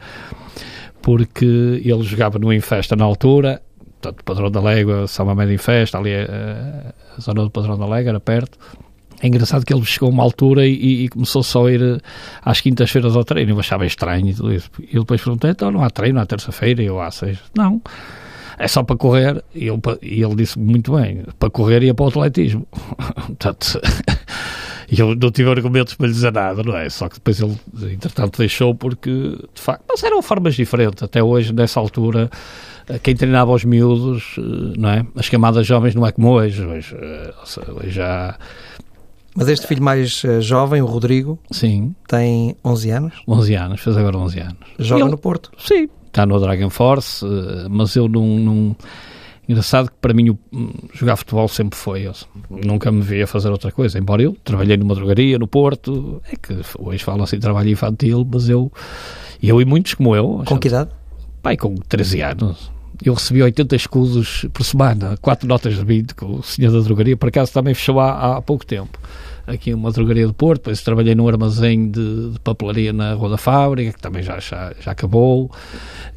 [1.05, 1.45] porque
[1.85, 3.61] ele jogava no Infesta na altura,
[4.01, 7.85] portanto, Padrão da Légua, São Mamede em Festa, ali a, a, zona do Padrão da
[7.85, 8.59] Légua, era perto.
[9.21, 11.99] É engraçado que ele chegou a uma altura e, e começou só a ir eh,
[12.43, 13.53] às quintas-feiras ao treino.
[13.53, 14.71] Eu achava estranho e tudo isso.
[14.81, 16.83] E depois perguntei, então não há treino à terça-feira?
[16.83, 17.39] E eu, há seis.
[17.55, 17.83] Não
[18.59, 22.05] é só para correr, e, eu, e ele disse muito bem, para correr ia para
[22.05, 22.67] o atletismo.
[23.27, 23.81] Portanto,
[24.91, 26.89] e eu não tive argumentos para lhe dizer nada, não é?
[26.91, 27.59] Só que depois ele,
[27.93, 29.11] entretanto, deixou porque,
[29.55, 31.03] de facto, mas eram formas diferentes.
[31.03, 32.31] Até hoje, nessa altura,
[32.89, 35.07] eh, quem treinava os miúdos, eh, não é?
[35.17, 36.65] As camadas jovens não é como hoje.
[36.65, 37.35] Hoje, eh,
[37.73, 38.37] hoje já...
[39.37, 41.93] Mas este filho mais jovem, o Rodrigo, sim.
[42.07, 43.15] tem 11 anos?
[43.27, 44.59] 11 anos, fez agora 11 anos.
[44.79, 45.51] Joga ele, no Porto?
[45.59, 47.27] Sim, está no Dragon Force,
[47.69, 48.77] mas eu não, não...
[49.49, 50.39] Engraçado que para mim o,
[50.93, 52.07] jogar futebol sempre foi.
[52.07, 52.13] Eu
[52.51, 53.99] nunca me via fazer outra coisa.
[53.99, 58.49] Embora eu trabalhei numa drogaria no Porto, é que hoje falam assim trabalho infantil, mas
[58.49, 58.73] eu,
[59.43, 60.43] eu e muitos como eu.
[60.47, 60.91] Com que idade?
[61.43, 62.73] Pai, com 13 anos.
[63.05, 67.17] Eu recebi 80 escudos por semana, 4 notas de 20 com o senhor da drogaria.
[67.17, 68.99] Por acaso também fechou há, há pouco tempo
[69.47, 73.37] aqui uma drogaria do Porto, depois trabalhei num armazém de, de, papelaria na Rua da
[73.37, 75.51] Fábrica, que também já, já, já acabou,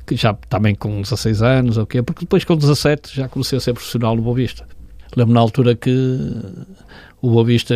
[0.06, 3.74] que já também com 16 anos, okay, porque depois com 17 já comecei a ser
[3.74, 4.66] profissional no Boa Vista.
[5.16, 6.36] Lembro na altura que
[7.22, 7.76] o Boa Vista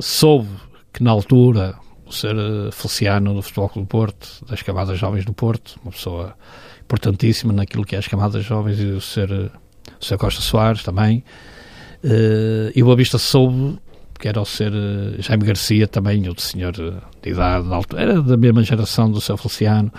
[0.00, 0.48] soube
[0.92, 1.74] que na altura
[2.06, 5.92] o ser eh, Feliciano do Futebol Clube do Porto, das camadas jovens do Porto, uma
[5.92, 6.34] pessoa
[6.82, 9.30] importantíssima naquilo que é as camadas jovens e o ser
[10.00, 10.16] o Sr.
[10.16, 11.24] Costa Soares também,
[12.04, 13.78] uh, e o Boa Vista soube
[14.18, 18.20] que era o ser eh, Jaime Garcia, também outro senhor eh, de idade, alto, era
[18.20, 19.92] da mesma geração do seu Feliciano,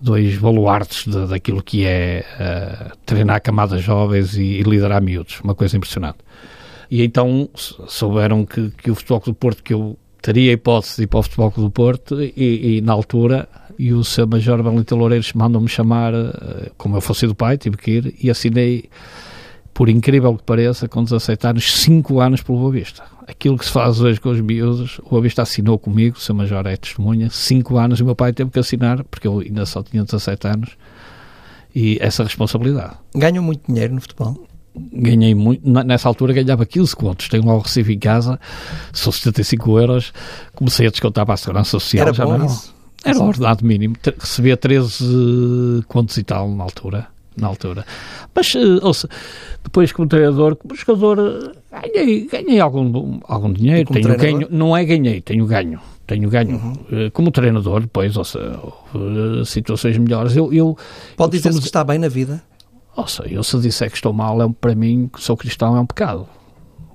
[0.00, 5.54] dois baluartes de, daquilo que é uh, treinar camadas jovens e, e, liderar miúdos, uma
[5.54, 6.18] coisa impressionante.
[6.90, 7.48] E então
[7.88, 11.20] souberam que, que o Futebol do Porto, que eu teria a hipótese de ir para
[11.20, 15.68] o Futebol do Porto, e, e na altura, e o seu Major Valentim Loureiros mandou-me
[15.68, 16.12] chamar,
[16.76, 18.88] como eu fosse do pai, tive que ir, e assinei
[19.76, 23.04] por incrível que pareça, com 17 anos, 5 anos pelo Boa Vista.
[23.26, 26.34] Aquilo que se faz hoje com os miúdos, o Boa Vista assinou comigo, o seu
[26.34, 29.66] major é testemunha, 5 anos e o meu pai teve que assinar, porque eu ainda
[29.66, 30.70] só tinha 17 anos,
[31.74, 32.94] e essa responsabilidade.
[33.14, 34.46] Ganham muito dinheiro no futebol?
[34.92, 38.38] Ganhei muito, nessa altura ganhava 15 contos, tenho lá o recibo em casa,
[38.92, 40.12] são 75 euros,
[40.54, 42.06] comecei a descontar para a Segurança Social.
[42.06, 42.46] Era já bom não.
[42.46, 42.74] Isso?
[43.04, 47.84] Era o ordenado mínimo, recebia 13 contos e tal na altura na altura.
[48.34, 49.08] Mas, uh, ouça,
[49.62, 54.84] depois como treinador, como jogador, eh, ganhei, ganhei algum, algum dinheiro, tenho ganho, não é
[54.84, 55.80] ganhei, tenho ganho.
[56.06, 56.56] Tenho ganho.
[56.56, 56.72] Uhum.
[56.72, 58.38] Uh, como treinador, depois, ouça,
[59.44, 60.36] situações melhores.
[60.36, 60.78] Eu, eu,
[61.16, 62.42] Pode dizer que está bem na vida?
[62.96, 65.86] Ouça, eu se disser que estou mal, é, para mim, que sou cristão, é um
[65.86, 66.28] pecado.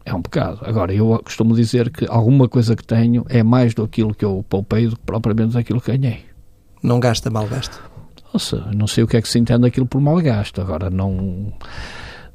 [0.06, 0.60] É um pecado.
[0.64, 4.44] Agora, eu costumo dizer que alguma coisa que tenho é mais do aquilo que eu
[4.50, 6.22] poupei do que propriamente aquilo que ganhei.
[6.82, 7.91] Não gasta, mal gasto?
[8.34, 10.62] Nossa, não sei o que é que se entende aquilo por mal gasto.
[10.62, 11.52] Agora, não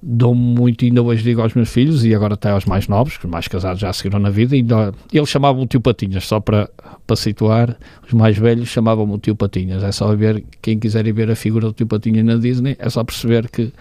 [0.02, 3.24] dou muito, ainda hoje digo aos meus filhos e agora até aos mais novos, que
[3.24, 6.70] os mais casados já seguiram na vida, ainda, eles chamavam o tio Patinhas, só para,
[7.06, 9.82] para situar, os mais velhos chamavam o tio Patinhas.
[9.82, 12.88] É só ver, quem quiser ir ver a figura do tio Patinhas na Disney, é
[12.88, 13.72] só perceber que,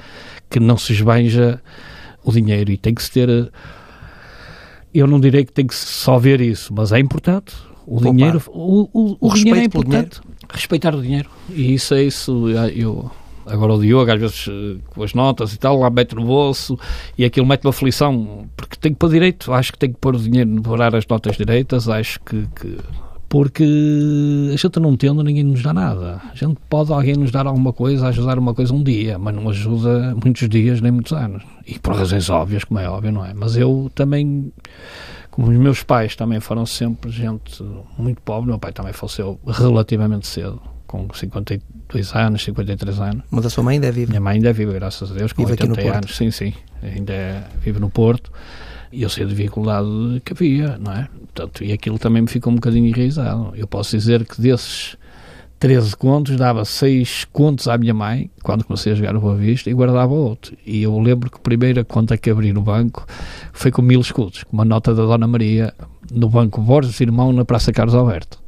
[0.50, 1.62] que não se esbanja
[2.24, 3.52] o dinheiro e tem que se ter.
[4.94, 7.54] Eu não direi que tem que só ver isso, mas é importante.
[7.86, 8.14] O Poupar.
[8.14, 10.22] dinheiro, o, o, o, o dinheiro é importante.
[10.52, 11.30] Respeitar o dinheiro.
[11.50, 12.50] E isso é isso.
[12.50, 13.10] Eu,
[13.46, 16.78] agora o Diogo, às vezes eh, com as notas e tal, lá mete no bolso
[17.18, 19.54] e aquilo mete uma aflição, porque tem que pôr direito.
[19.54, 21.90] Acho que tem que pôr o dinheiro, parar as notas direitas.
[21.90, 22.78] Acho que, que
[23.28, 23.66] porque
[24.54, 26.22] a gente não tendo, ninguém nos dá nada.
[26.32, 29.50] A gente pode alguém nos dar alguma coisa, ajudar uma coisa um dia, mas não
[29.50, 31.44] ajuda muitos dias nem muitos anos.
[31.68, 33.34] E por razões óbvias, como é óbvio, não é?
[33.34, 34.54] Mas eu também
[35.36, 37.62] como os meus pais também foram sempre gente
[37.98, 43.24] muito pobre, meu pai também faleceu relativamente cedo, com 53 52 anos, 53 anos.
[43.30, 44.10] Mas a sua mãe ainda é viva?
[44.10, 46.16] Minha mãe ainda é viva, graças a Deus, com vive 80 anos.
[46.16, 48.32] Sim, sim, ainda é, vive no Porto.
[48.92, 49.88] E eu sei a dificuldade
[50.24, 51.08] que havia, não é?
[51.34, 53.52] Portanto, e aquilo também me ficou um bocadinho enraizado.
[53.56, 54.96] Eu posso dizer que desses
[55.60, 59.70] 13 contos, dava 6 contos à minha mãe, quando comecei a jogar no Boa Vista,
[59.70, 60.56] e guardava outro.
[60.66, 63.06] E eu lembro que a primeira conta que abri no banco
[63.54, 65.74] foi com mil escudos, com uma nota da Dona Maria,
[66.12, 68.40] no banco Borges Irmão, na Praça Carlos Alberto.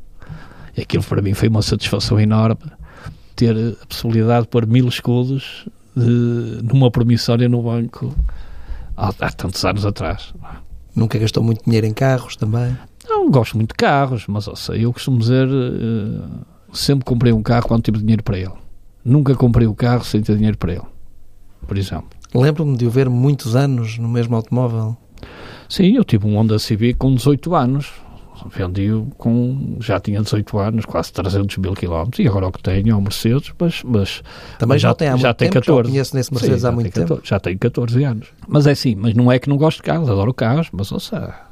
[0.75, 2.59] E aquilo para mim foi uma satisfação enorme,
[3.35, 8.13] ter a possibilidade de pôr mil escudos de, numa promissória no banco
[8.95, 10.33] há, há tantos anos atrás.
[10.95, 12.77] Nunca gastou muito dinheiro em carros também?
[13.07, 17.67] Não, gosto muito de carros, mas ouça, eu costumo dizer, uh, sempre comprei um carro
[17.67, 18.53] quando tive dinheiro para ele.
[19.03, 20.85] Nunca comprei o um carro sem ter dinheiro para ele,
[21.65, 22.09] por exemplo.
[22.33, 24.97] Lembro-me de o ver muitos anos no mesmo automóvel.
[25.69, 27.91] Sim, eu tive um Honda Civic com 18 anos.
[28.53, 29.77] Vendi-o com.
[29.79, 33.01] Já tinha 18 anos, quase 300 mil quilómetros, e agora o que tenho é um
[33.01, 33.81] Mercedes, mas.
[33.83, 34.21] mas
[34.59, 35.83] Também já, tem há já muito tem tempo, 14.
[35.87, 37.07] já conheço nesse Mercedes Sim, há já muito tem tempo.
[37.15, 38.27] 14, já tenho 14 anos.
[38.47, 41.46] Mas é assim, mas não é que não gosto de carros, adoro carros, mas ouça.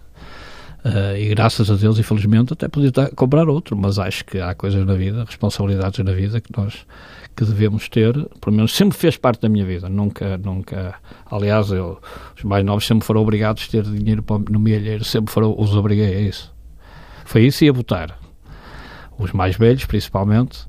[0.86, 4.54] Uh, e graças a Deus, infelizmente, até podia estar- comprar outro, mas acho que há
[4.54, 6.86] coisas na vida, responsabilidades na vida que nós
[7.36, 10.94] que devemos ter, pelo menos sempre fez parte da minha vida, nunca, nunca,
[11.30, 12.00] aliás, eu,
[12.38, 15.76] os mais novos sempre foram obrigados a ter dinheiro para, no milheiro, sempre foram, os
[15.76, 16.54] obriguei a isso.
[17.26, 18.18] Foi isso e a votar.
[19.18, 20.68] Os mais velhos, principalmente,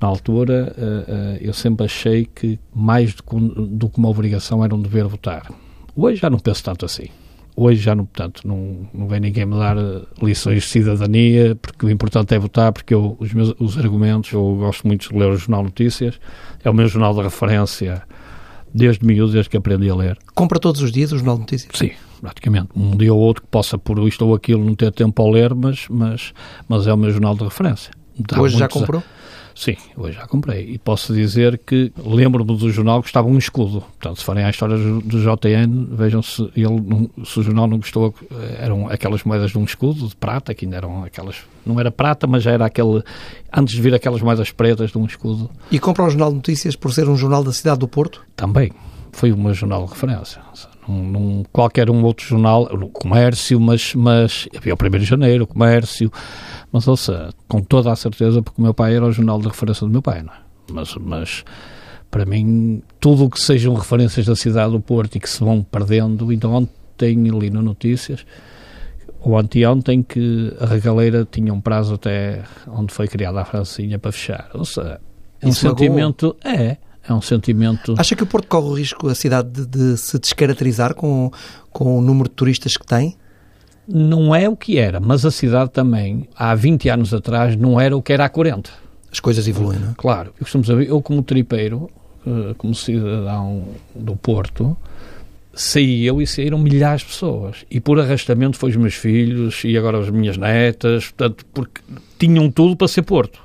[0.00, 4.74] na altura, eh, eh, eu sempre achei que mais do do que uma obrigação era
[4.74, 5.50] um dever votar.
[5.96, 7.08] Hoje já não penso tanto assim.
[7.58, 11.86] Hoje já não, portanto, não, não vem ninguém me dar eh, lições de cidadania, porque
[11.86, 15.30] o importante é votar, porque eu, os meus os argumentos, eu gosto muito de ler
[15.30, 16.20] o Jornal Notícias,
[16.62, 18.02] é o meu jornal de referência
[18.74, 20.18] desde miúdo, desde que aprendi a ler.
[20.34, 21.72] Compra todos os dias o Jornal de Notícias?
[21.74, 22.68] Sim, praticamente.
[22.76, 25.54] Um dia ou outro que possa, por isto ou aquilo, não ter tempo ao ler,
[25.54, 26.34] mas, mas,
[26.68, 27.90] mas é o meu jornal de referência.
[28.18, 29.02] Dá Hoje já muitos a- comprou?
[29.56, 30.70] Sim, hoje já comprei.
[30.72, 33.80] E posso dizer que lembro-me do jornal que estava um escudo.
[33.80, 38.14] Portanto, se forem à história do JN, vejam se, ele, se o jornal não gostou.
[38.58, 41.36] Eram aquelas moedas de um escudo, de prata, que ainda eram aquelas.
[41.64, 43.02] Não era prata, mas já era aquele.
[43.50, 46.76] Antes de vir aquelas moedas pretas de um escudo, E compra o Jornal de Notícias
[46.76, 48.20] por ser um jornal da cidade do Porto?
[48.36, 48.70] também
[49.10, 50.42] foi o meu jornal de referência.
[50.88, 55.44] Num, num- qualquer um outro jornal, no comércio, mas, mas havia o 1 de janeiro,
[55.44, 56.10] o comércio,
[56.70, 59.86] mas ouça, com toda a certeza, porque o meu pai era o jornal de referência
[59.86, 60.36] do meu pai, não é?
[60.72, 61.44] Mas, mas
[62.10, 65.62] para mim, tudo o que sejam referências da cidade do Porto e que se vão
[65.62, 68.24] perdendo, então ontem li no Notícias,
[69.20, 74.12] ou anteontem, que a regaleira tinha um prazo até onde foi criada a Francinha para
[74.12, 74.48] fechar.
[74.54, 75.00] Ou seja,
[75.42, 76.36] um sentimento.
[76.44, 76.76] É,
[77.08, 77.94] é um sentimento.
[77.98, 81.30] Acha que o Porto corre o risco, a cidade, de, de se descaracterizar com,
[81.70, 83.16] com o número de turistas que tem?
[83.88, 87.96] Não é o que era, mas a cidade também, há 20 anos atrás, não era
[87.96, 88.70] o que era há 40.
[89.12, 89.94] As coisas evoluem, não é?
[89.96, 91.88] Claro, eu costumo saber, eu como tripeiro,
[92.26, 93.62] eh, como cidadão
[93.94, 94.76] do Porto,
[95.54, 97.64] saí eu e saíram milhares de pessoas.
[97.70, 101.80] E por arrastamento foi os meus filhos e agora as minhas netas, portanto, porque
[102.18, 103.40] tinham tudo para ser Porto.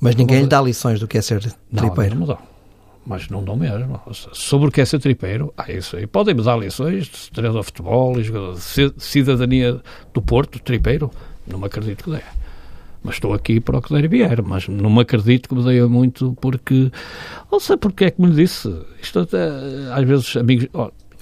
[0.00, 2.14] Mas ninguém Não, lhe dá lições do que é ser Não, tripeiro.
[2.14, 2.38] não dão.
[3.06, 4.00] Mas não dão mesmo.
[4.32, 6.06] Sobre o que é ser tripeiro, ah, isso aí.
[6.06, 9.80] Podem-me dar lições de treinador de futebol, de ci- cidadania
[10.14, 11.10] do Porto, tripeiro.
[11.46, 12.20] Não me acredito que dê.
[13.02, 14.40] Mas estou aqui para o que der vier.
[14.42, 16.90] Mas não me acredito que me deia muito porque...
[17.52, 18.74] Não sei porque é que me disse.
[19.02, 19.48] Isto até,
[19.92, 20.68] às vezes, amigos...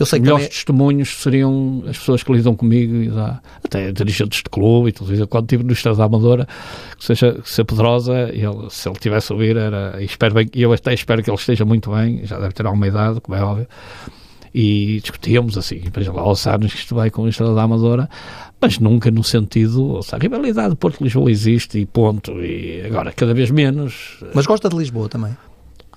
[0.02, 3.40] Eu sei os que melhores também- testemunhos seriam as pessoas que lidam comigo e dá,
[3.64, 5.26] até dirigentes de clube e tudo isso.
[5.26, 6.46] Quando estive no Estado da Amadora,
[6.98, 10.48] que seja que se Pedrosa, ele, se ele tivesse a ouvir, era, e espero bem,
[10.54, 13.42] eu até espero que ele esteja muito bem, já deve ter alguma idade, como é
[13.42, 13.66] óbvio,
[14.54, 18.08] e discutíamos assim, veja lá, aos anos que isto vai com o Estado da Amadora,
[18.60, 23.32] mas nunca no sentido, ou seja, a rivalidade Porto-Lisboa existe e ponto, e agora cada
[23.34, 24.18] vez menos.
[24.34, 25.34] Mas gosta de Lisboa também.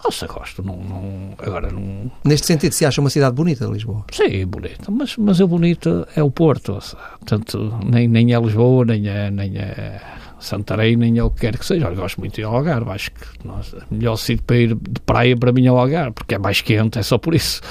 [0.06, 4.06] Nossa, gosto, não, não, agora não, Neste sentido, se acha uma cidade bonita, Lisboa.
[4.12, 6.78] Sim, bonito, mas, mas o bonito é o Porto,
[7.20, 10.00] portanto, nem, nem é Lisboa, nem é, nem é
[10.40, 11.88] Santarém, nem é o que quer que seja.
[11.88, 15.36] Eu gosto muito de Algarve, acho que nossa, o melhor sítio para ir de praia
[15.36, 17.62] para mim é o Algarve, porque é mais quente, é só por isso.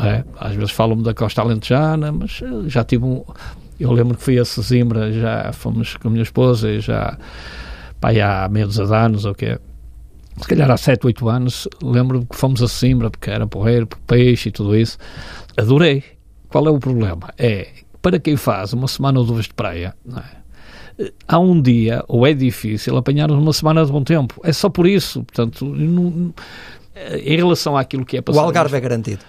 [0.00, 3.22] É, às vezes falam-me da Costa Alentejana, mas eh, já tive um...
[3.78, 7.18] Eu lembro que fui a Sesimbra, já fomos com a minha esposa, e já
[8.00, 9.58] pá, aí há meia dúzia de anos, ou o que é,
[10.40, 14.48] se calhar há 7, 8 anos, lembro-me que fomos a Simbra, porque era porreiro, peixe
[14.48, 14.98] e tudo isso.
[15.56, 16.02] Adorei.
[16.48, 17.28] Qual é o problema?
[17.36, 17.68] É,
[18.00, 20.38] para quem faz uma semana ou duas de praia, não é?
[21.28, 24.40] há um dia, ou é difícil, apanhar uma semana de bom tempo.
[24.42, 25.22] É só por isso.
[25.24, 26.34] Portanto, não-
[27.22, 28.40] em relação àquilo que é O passar...
[28.40, 29.24] Algarve é garantido.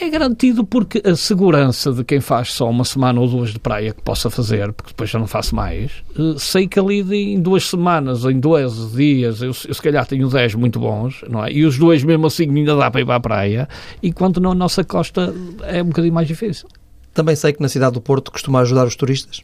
[0.00, 3.92] É garantido porque a segurança de quem faz só uma semana ou duas de praia
[3.92, 7.00] que possa fazer, porque depois já não faço mais, eh, sei que ali
[7.32, 11.42] em duas semanas, em dois dias, eu, eu se calhar tenho dez muito bons, não
[11.42, 11.50] é?
[11.50, 13.68] E os dois mesmo assim ainda dá para ir para a praia,
[14.02, 16.68] enquanto na nossa costa é um bocadinho mais difícil.
[17.14, 19.42] Também sei que na cidade do Porto costuma ajudar os turistas.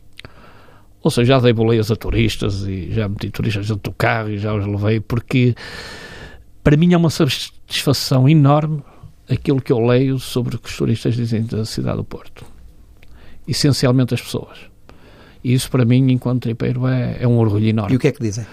[1.03, 4.39] Ou seja, já dei boleias a turistas e já meti turistas dentro do carro e
[4.39, 5.55] já os levei, porque
[6.63, 8.83] para mim é uma satisfação enorme
[9.29, 12.45] aquilo que eu leio sobre o que os turistas dizem da cidade do Porto.
[13.47, 14.59] Essencialmente as pessoas.
[15.43, 17.93] E isso para mim, enquanto tripeiro, é, é um orgulho enorme.
[17.93, 18.47] E o que é que dizem?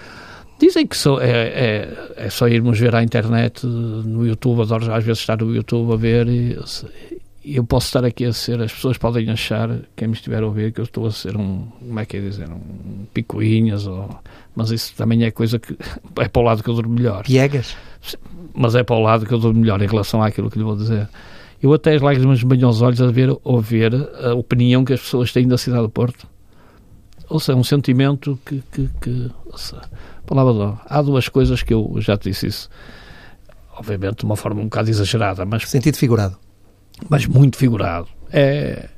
[0.58, 5.02] Dizem que só, é, é, é, só irmos ver à internet, no YouTube, adoro às
[5.02, 6.56] vezes estar no YouTube a ver e,
[7.44, 10.72] eu posso estar aqui a ser, as pessoas podem achar, quem me estiver a ouvir,
[10.72, 14.08] que eu estou a ser um, como é que é dizer, um picuinhas, ou,
[14.54, 15.76] mas isso também é coisa que
[16.20, 17.24] é para o lado que eu durmo melhor.
[17.24, 17.76] Piegas?
[18.54, 20.76] Mas é para o lado que eu durmo melhor em relação àquilo que lhe vou
[20.76, 21.08] dizer.
[21.62, 25.00] Eu até as lágrimas me banham os olhos a ver, ouvir a opinião que as
[25.00, 26.26] pessoas têm da cidade do Porto.
[27.28, 29.82] Ou seja, um sentimento que, que, que seja,
[30.26, 32.68] palavra de Há duas coisas que eu já te disse isso,
[33.78, 35.68] obviamente de uma forma um bocado exagerada, mas...
[35.68, 36.36] Sentido figurado
[37.08, 38.08] mas muito figurado.
[38.30, 38.88] É,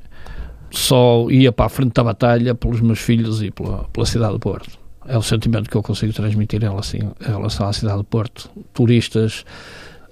[0.71, 4.39] só ia para a frente da batalha pelos meus filhos e pela, pela cidade do
[4.39, 4.79] Porto.
[5.07, 8.49] É o sentimento que eu consigo transmitir em relação, em relação à cidade do Porto.
[8.73, 9.45] Turistas,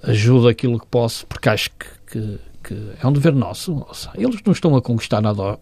[0.02, 3.84] ajudo aquilo que posso, porque acho que, que, que é um dever nosso.
[4.16, 5.58] Eles não estão a conquistar nada.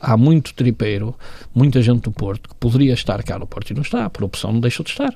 [0.00, 1.14] Há muito tripeiro,
[1.54, 4.52] muita gente do Porto que poderia estar cá no Porto e não está, por opção
[4.52, 5.14] não deixou de estar.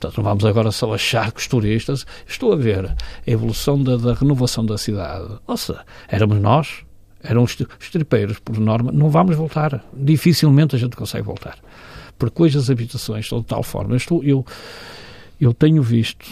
[0.00, 2.06] Portanto, não vamos agora só achar que os turistas.
[2.26, 5.28] Estou a ver a evolução da, da renovação da cidade.
[5.46, 6.84] Nossa, éramos nós,
[7.22, 9.84] eram os, os tripeiros, por norma, não vamos voltar.
[9.92, 11.58] Dificilmente a gente consegue voltar.
[12.20, 13.94] Porque hoje as habitações estão de tal forma.
[13.94, 14.44] Eu, estou, eu,
[15.40, 16.26] eu tenho visto,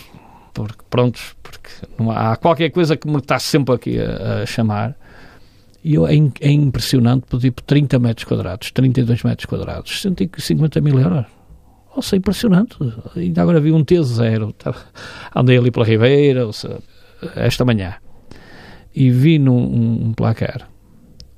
[0.52, 1.70] porque, prontos, porque
[2.10, 4.94] há, há qualquer coisa que me está sempre aqui a, a chamar.
[5.82, 11.00] E eu, é, é impressionante pedir por 30 metros quadrados, 32 metros quadrados, 150 mil
[11.00, 11.24] euros.
[11.96, 12.76] Nossa, é impressionante.
[13.16, 14.54] Ainda agora vi um T0.
[15.34, 16.78] Andei ali pela Ribeira, seja,
[17.34, 17.94] esta manhã,
[18.94, 20.68] e vi num um, um placar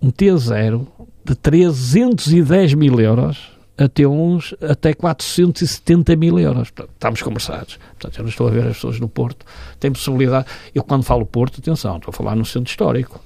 [0.03, 0.87] um T0
[1.25, 6.71] de 310 mil euros até uns até 470 mil euros.
[6.71, 7.79] Portanto, estamos conversados.
[7.99, 9.47] Portanto, eu não estou a ver as pessoas no Porto.
[9.79, 10.47] Tem possibilidade.
[10.75, 13.21] Eu, quando falo Porto, atenção, estou a falar no centro histórico.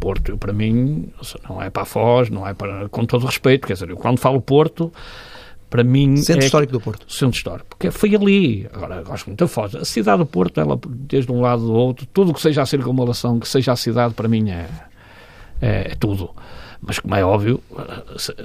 [0.00, 1.12] Porto, eu, para mim,
[1.48, 2.88] não é para a Foz, não é para.
[2.88, 4.92] Com todo respeito, quer dizer, eu, quando falo Porto
[5.70, 6.16] para mim.
[6.16, 7.10] Centro é, Histórico do Porto.
[7.10, 7.68] Centro Histórico.
[7.68, 8.66] Porque foi ali.
[8.72, 9.76] Agora, gosto muito da Foz.
[9.76, 13.38] A cidade do Porto, ela, desde um lado do outro, tudo que seja a circunvalação,
[13.38, 14.68] que seja a cidade, para mim é,
[15.60, 16.30] é, é tudo.
[16.82, 17.62] Mas, como é óbvio,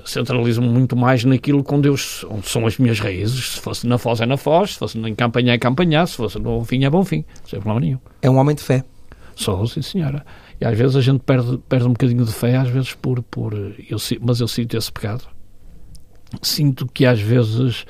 [0.05, 1.95] centralizo-me muito mais naquilo onde, eu,
[2.29, 3.53] onde são as minhas raízes.
[3.53, 4.73] Se fosse na Foz, é na Foz.
[4.73, 6.05] Se fosse em Campanhá, é Campanhá.
[6.05, 7.23] Se fosse no Fim, é Bom Fim.
[7.45, 7.99] Sem problema nenhum.
[8.21, 8.83] É um homem de fé.
[9.35, 10.25] Sou, sim, senhora.
[10.59, 13.23] E às vezes a gente perde, perde um bocadinho de fé, às vezes por.
[13.23, 15.25] por eu, mas eu sinto esse pecado
[16.41, 17.85] sinto que às vezes,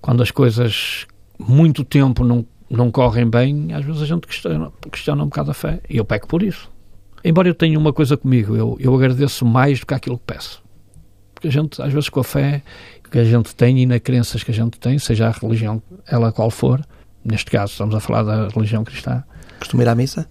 [0.00, 1.06] quando as coisas
[1.38, 5.54] muito tempo não, não correm bem, às vezes a gente questiona, questiona um bocado a
[5.54, 5.80] fé.
[5.88, 6.70] E eu peco por isso.
[7.22, 10.62] Embora eu tenha uma coisa comigo, eu, eu agradeço mais do que aquilo que peço.
[11.34, 12.62] Porque a gente, às vezes, com a fé
[13.10, 16.30] que a gente tem e nas crenças que a gente tem, seja a religião, ela
[16.32, 16.80] qual for,
[17.24, 19.24] neste caso estamos a falar da religião cristã.
[19.58, 20.28] Costuma ir à missa?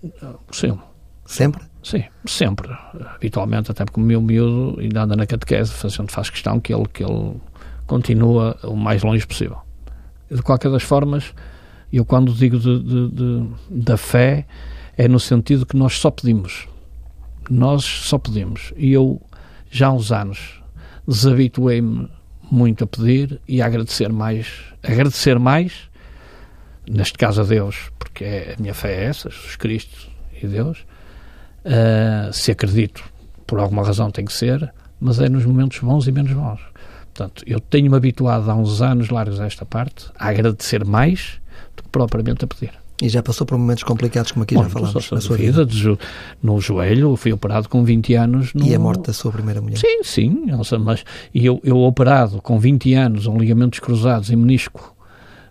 [0.51, 0.79] Sim.
[1.25, 1.61] Sempre?
[1.83, 2.75] Sim, sempre.
[3.15, 6.85] Habitualmente, até porque o meu miúdo ainda anda na catequese, fazendo faz questão que ele,
[6.91, 7.35] que ele
[7.85, 9.57] continua o mais longe possível.
[10.29, 11.33] De qualquer das formas,
[11.91, 14.45] eu quando digo de, de, de, da fé,
[14.97, 16.67] é no sentido que nós só pedimos.
[17.49, 18.73] Nós só pedimos.
[18.77, 19.21] E eu,
[19.69, 20.61] já há uns anos,
[21.07, 22.09] desabituei-me
[22.51, 24.47] muito a pedir e a agradecer mais.
[24.83, 25.89] Agradecer mais,
[26.89, 30.09] neste caso a Deus, porque é, a minha fé é essa, Jesus Cristo
[30.41, 30.85] e Deus,
[31.59, 33.03] Uh, se acredito,
[33.45, 36.61] por alguma razão tem que ser, mas é nos momentos bons e menos bons.
[37.13, 41.41] Portanto, eu tenho-me habituado há uns anos largos a esta parte, a agradecer mais
[41.75, 42.78] do que propriamente a pedir.
[43.01, 45.63] E já passou por momentos complicados, como aqui Bom, já falámos, na sua vida.
[45.63, 45.97] vida.
[46.43, 48.53] No joelho, fui operado com 20 anos.
[48.53, 48.65] No...
[48.65, 49.77] E a morte da sua primeira mulher?
[49.77, 50.45] Sim, sim.
[50.47, 54.95] Nossa, mas, e eu, eu operado com 20 anos, um ligamentos cruzados em menisco,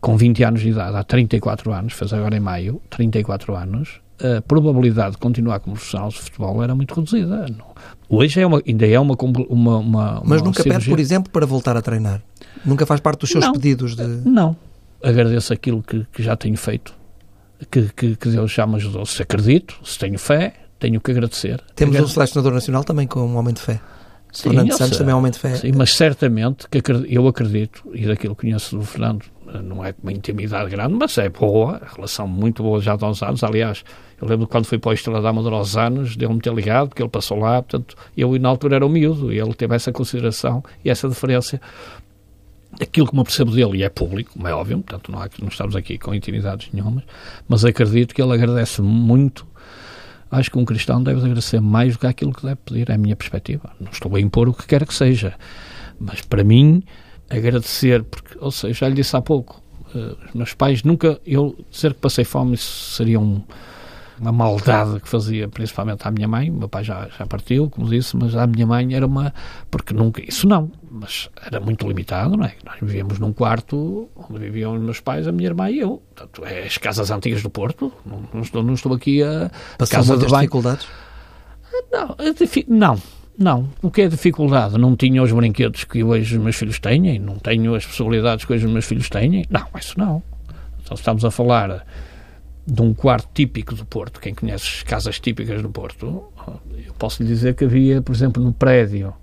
[0.01, 4.43] com 20 anos de idade, há 34 anos, fez agora em maio, 34 anos, a
[4.43, 7.47] probabilidade de continuar como profissional de futebol era muito reduzida.
[8.09, 9.17] Hoje é uma, ainda é uma,
[9.49, 10.81] uma, uma Mas nunca cirurgia.
[10.81, 12.21] pede, por exemplo, para voltar a treinar?
[12.65, 14.07] Nunca faz parte dos seus não, pedidos de...
[14.07, 14.57] Não.
[15.03, 16.93] Agradeço aquilo que, que já tenho feito,
[17.71, 19.05] que, que, que, Deus já me ajudou.
[19.07, 21.61] Se acredito, se tenho fé, tenho que agradecer.
[21.75, 22.13] Temos Agradeço.
[22.13, 23.81] um selecionador nacional também com um homem de fé.
[24.33, 25.57] Sim, Fernando Santos também é um homem de fé.
[25.57, 29.25] Sim, mas certamente que eu acredito, e daquilo que conheço do Fernando,
[29.65, 33.43] não é uma intimidade grande, mas é boa, relação muito boa já há uns anos.
[33.43, 33.83] Aliás,
[34.21, 37.03] eu lembro quando fui para o Estrela da Amadora aos anos, deu-me ter ligado, porque
[37.03, 40.63] ele passou lá, portanto, eu na altura era um miúdo, e ele teve essa consideração
[40.85, 41.61] e essa deferência.
[42.81, 45.75] Aquilo que me percebo dele, e é público, é óbvio, portanto não, há, não estamos
[45.75, 47.03] aqui com intimidades nenhumas,
[47.49, 49.47] mas acredito que ele agradece muito
[50.31, 52.99] acho que um cristão deve agradecer mais do que aquilo que deve pedir, é a
[52.99, 53.71] minha perspectiva.
[53.81, 55.35] Não estou a impor o que quer que seja,
[55.99, 56.83] mas para mim,
[57.29, 59.63] agradecer, porque, ou seja, já lhe disse há pouco,
[59.95, 63.43] uh, meus pais nunca, eu dizer que passei fome, isso seria um,
[64.21, 67.89] uma maldade que fazia principalmente à minha mãe, o meu pai já, já partiu, como
[67.89, 69.33] disse, mas à minha mãe era uma,
[69.71, 72.55] porque nunca, isso não, mas era muito limitado, não é?
[72.65, 76.45] Nós vivíamos num quarto onde viviam os meus pais, a minha irmã e eu, portanto,
[76.45, 79.51] é as casas antigas do Porto, não, não, estou, não estou aqui a...
[79.77, 80.87] Passou casa muitas dificuldades?
[81.93, 82.17] Não,
[82.69, 82.99] não,
[83.39, 83.69] não.
[83.81, 84.77] O que é dificuldade?
[84.77, 88.53] Não tinha os brinquedos que hoje os meus filhos têm, não tenho as possibilidades que
[88.53, 89.45] hoje os meus filhos têm.
[89.49, 90.21] Não, isso não.
[90.83, 91.87] Então estamos a falar
[92.71, 94.21] de um quarto típico do Porto.
[94.21, 96.25] Quem conhece as casas típicas do Porto,
[96.87, 99.15] eu posso lhe dizer que havia, por exemplo, no prédio,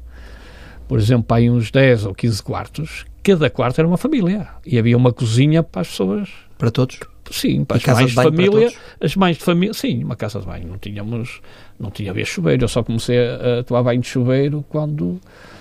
[0.88, 4.48] por exemplo, aí uns 10 ou 15 quartos, cada quarto era uma família.
[4.66, 6.30] E havia uma cozinha para as pessoas.
[6.58, 7.00] Para todos?
[7.32, 8.74] Sim, para e as mães de, de família.
[9.02, 10.68] As mães de família, sim, uma casa de banho.
[10.68, 11.42] Não tínhamos,
[11.80, 12.64] não tinha havia chuveiro.
[12.64, 15.20] Eu só comecei a tomar banho de chuveiro quando,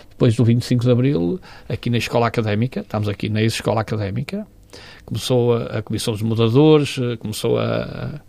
[0.08, 4.46] depois do 25 de Abril, aqui na Escola Académica, estamos aqui na Escola Académica,
[5.04, 8.20] começou a, a Comissão dos Mudadores, eh, começou a,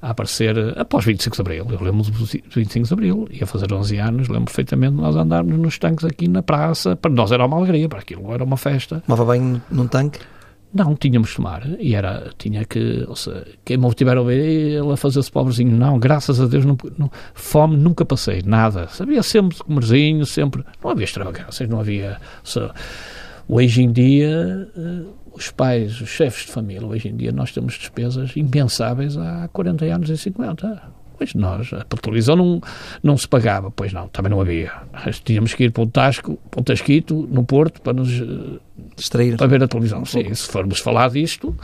[0.00, 1.66] a aparecer eh, após 25 de Abril.
[1.70, 5.58] Eu lembro do 25 de Abril, ia fazer 11 anos, lembro perfeitamente de nós andarmos
[5.58, 6.96] nos tanques aqui na praça.
[6.96, 9.02] Para nós era uma alegria, para aquilo era uma festa.
[9.06, 10.20] Tomava bem num tanque?
[10.74, 11.62] Não, tínhamos de tomar.
[11.78, 15.76] E era, tinha que, ou seja, quem me tiver a ouvir, ele a fazer-se pobrezinho.
[15.76, 18.88] Não, graças a Deus, não, não, fome nunca passei, nada.
[18.88, 20.64] Sabia sempre de comerzinho, sempre.
[20.82, 22.20] Não havia extravagâncias, não havia.
[22.42, 22.74] Seja,
[23.48, 27.74] hoje em dia, uh, os pais, os chefes de família, hoje em dia nós temos
[27.74, 30.94] despesas impensáveis há 40 anos e 50.
[31.16, 32.60] Pois nós, a televisão não,
[33.02, 34.72] não se pagava, pois não, também não havia.
[35.22, 38.58] Tínhamos que ir para o Tasco, para o Tasquito, no Porto, para nos eh,
[38.96, 39.36] distrair.
[39.36, 40.04] para ver a televisão.
[40.04, 41.54] Sim, se formos falar disto,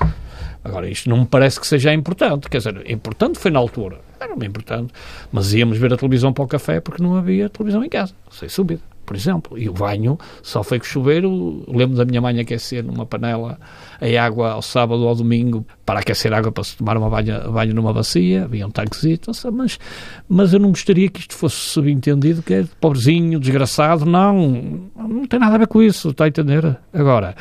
[0.62, 4.36] agora isto não me parece que seja importante, quer dizer, importante foi na altura, era
[4.36, 4.92] bem importante,
[5.32, 8.48] mas íamos ver a televisão para o café porque não havia televisão em casa, sem
[8.48, 9.58] subida por exemplo.
[9.58, 11.64] E o banho só foi com chuveiro.
[11.66, 13.58] Lembro da minha mãe aquecer numa panela
[14.00, 17.50] a água ao sábado ou ao domingo para aquecer água para se tomar uma banho,
[17.50, 18.44] banho numa bacia.
[18.44, 19.32] Havia um tanquezito.
[19.52, 19.80] Mas,
[20.28, 24.06] mas eu não gostaria que isto fosse subentendido que é pobrezinho, desgraçado.
[24.06, 26.78] Não, não tem nada a ver com isso, está a entender?
[26.94, 27.34] Agora,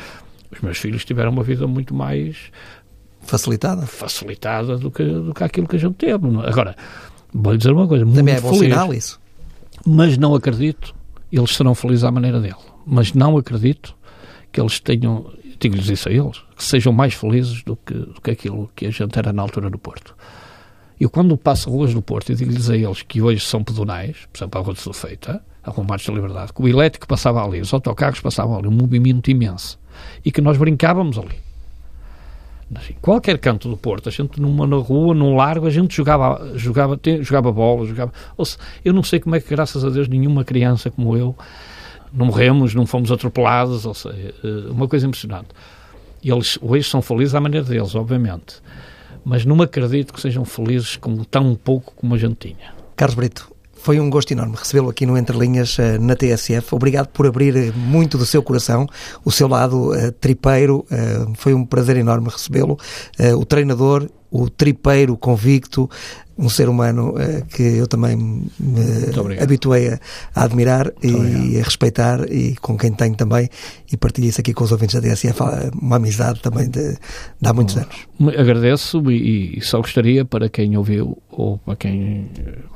[0.50, 2.50] os meus filhos tiveram uma vida muito mais
[3.20, 6.26] facilitada, facilitada do que, do que aquilo que a gente teve.
[6.44, 6.74] Agora,
[7.32, 9.20] vou-lhe dizer uma coisa, Também é bom feliz, sinal isso.
[9.86, 10.98] Mas não acredito
[11.38, 12.56] eles serão felizes à maneira dele.
[12.86, 13.94] Mas não acredito
[14.52, 18.30] que eles tenham, digo-lhes isso a eles, que sejam mais felizes do que, do que
[18.30, 20.14] aquilo que a gente era na altura do Porto.
[20.98, 24.38] Eu, quando passo ruas do Porto e digo-lhes a eles que hoje são pedonais, por
[24.38, 27.60] exemplo, a Rua de Sulfeita, a Rua Marcos da Liberdade, que o elétrico passava ali,
[27.60, 29.78] os autocarros passavam ali, um movimento imenso,
[30.24, 31.49] e que nós brincávamos ali.
[33.00, 36.98] Qualquer canto do Porto, a gente numa na rua, num largo, a gente jogava, jogava,
[37.20, 38.12] jogava bola, jogava.
[38.84, 41.36] Eu não sei como é que, graças a Deus, nenhuma criança como eu
[42.12, 45.48] não morremos, não fomos atropelados, ou seja, eh, uma coisa impressionante.
[46.22, 48.56] Eles hoje são felizes à maneira deles, obviamente,
[49.24, 52.74] mas não acredito que sejam felizes com tão pouco como a gente tinha.
[52.96, 53.50] Carlos Brito,
[53.82, 56.74] foi um gosto enorme recebê-lo aqui no Entre Linhas eh, na TSF.
[56.74, 58.86] Obrigado por abrir eh, muito do seu coração,
[59.24, 60.84] o seu lado uh, tripeiro.
[61.36, 62.78] Foi um prazer enorme recebê-lo.
[63.36, 65.88] O treinador, o tripeiro convicto,
[66.38, 70.00] um ser humano uh, que eu também me habituei a,
[70.34, 73.48] a admirar e a respeitar e com quem tenho também
[73.92, 75.38] e partilho isso aqui com os ouvintes da DSF,
[75.80, 78.08] uma amizade também de, de há muitos anos.
[78.38, 82.30] Agradeço e, e, só gostaria para quem ouviu ou para quem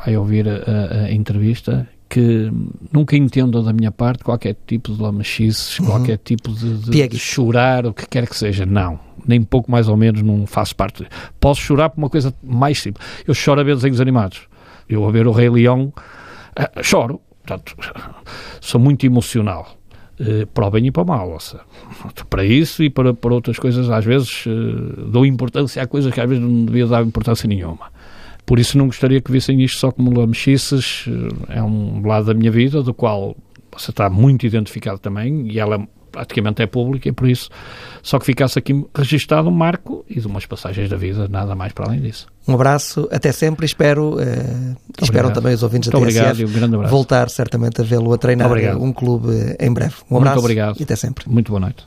[0.05, 2.49] vai ouvir a, a entrevista que
[2.93, 5.87] nunca entendam da minha parte qualquer tipo de lamachices, uhum.
[5.87, 8.65] qualquer tipo de, de, de, chorar, o que quer que seja.
[8.65, 9.01] Não.
[9.27, 11.05] Nem pouco mais ou menos não faço parte.
[11.41, 13.05] Posso chorar por uma coisa mais simples.
[13.27, 14.43] Eu choro a ver desenhos animados.
[14.89, 15.93] Eu a ver o Rei Leão,
[16.57, 17.21] uh, choro.
[17.45, 17.75] Portanto,
[18.61, 19.77] sou muito emocional.
[20.21, 21.41] Uh, para o bem e para o mal.
[21.41, 21.65] Seja,
[22.31, 26.21] para isso e para, para outras coisas, às vezes uh, dou importância a coisas que
[26.21, 27.93] às vezes não devia dar importância nenhuma.
[28.47, 31.07] Por isso não gostaria que vissem isto só como lamechices,
[31.49, 33.36] é um lado da minha vida, do qual
[33.72, 37.51] você está muito identificado também, e ela praticamente é pública, e por isso
[38.01, 41.72] só que ficasse aqui registado um marco e de umas passagens da vida, nada mais
[41.72, 42.28] para além disso.
[42.47, 47.28] Um abraço, até sempre, espero, eh, espero também os ouvintes da TSF obrigado, um voltar
[47.28, 49.95] certamente a vê-lo a treinar um clube em breve.
[50.09, 50.76] Um abraço Muito obrigado.
[50.78, 51.28] e até sempre.
[51.28, 51.84] Muito boa noite.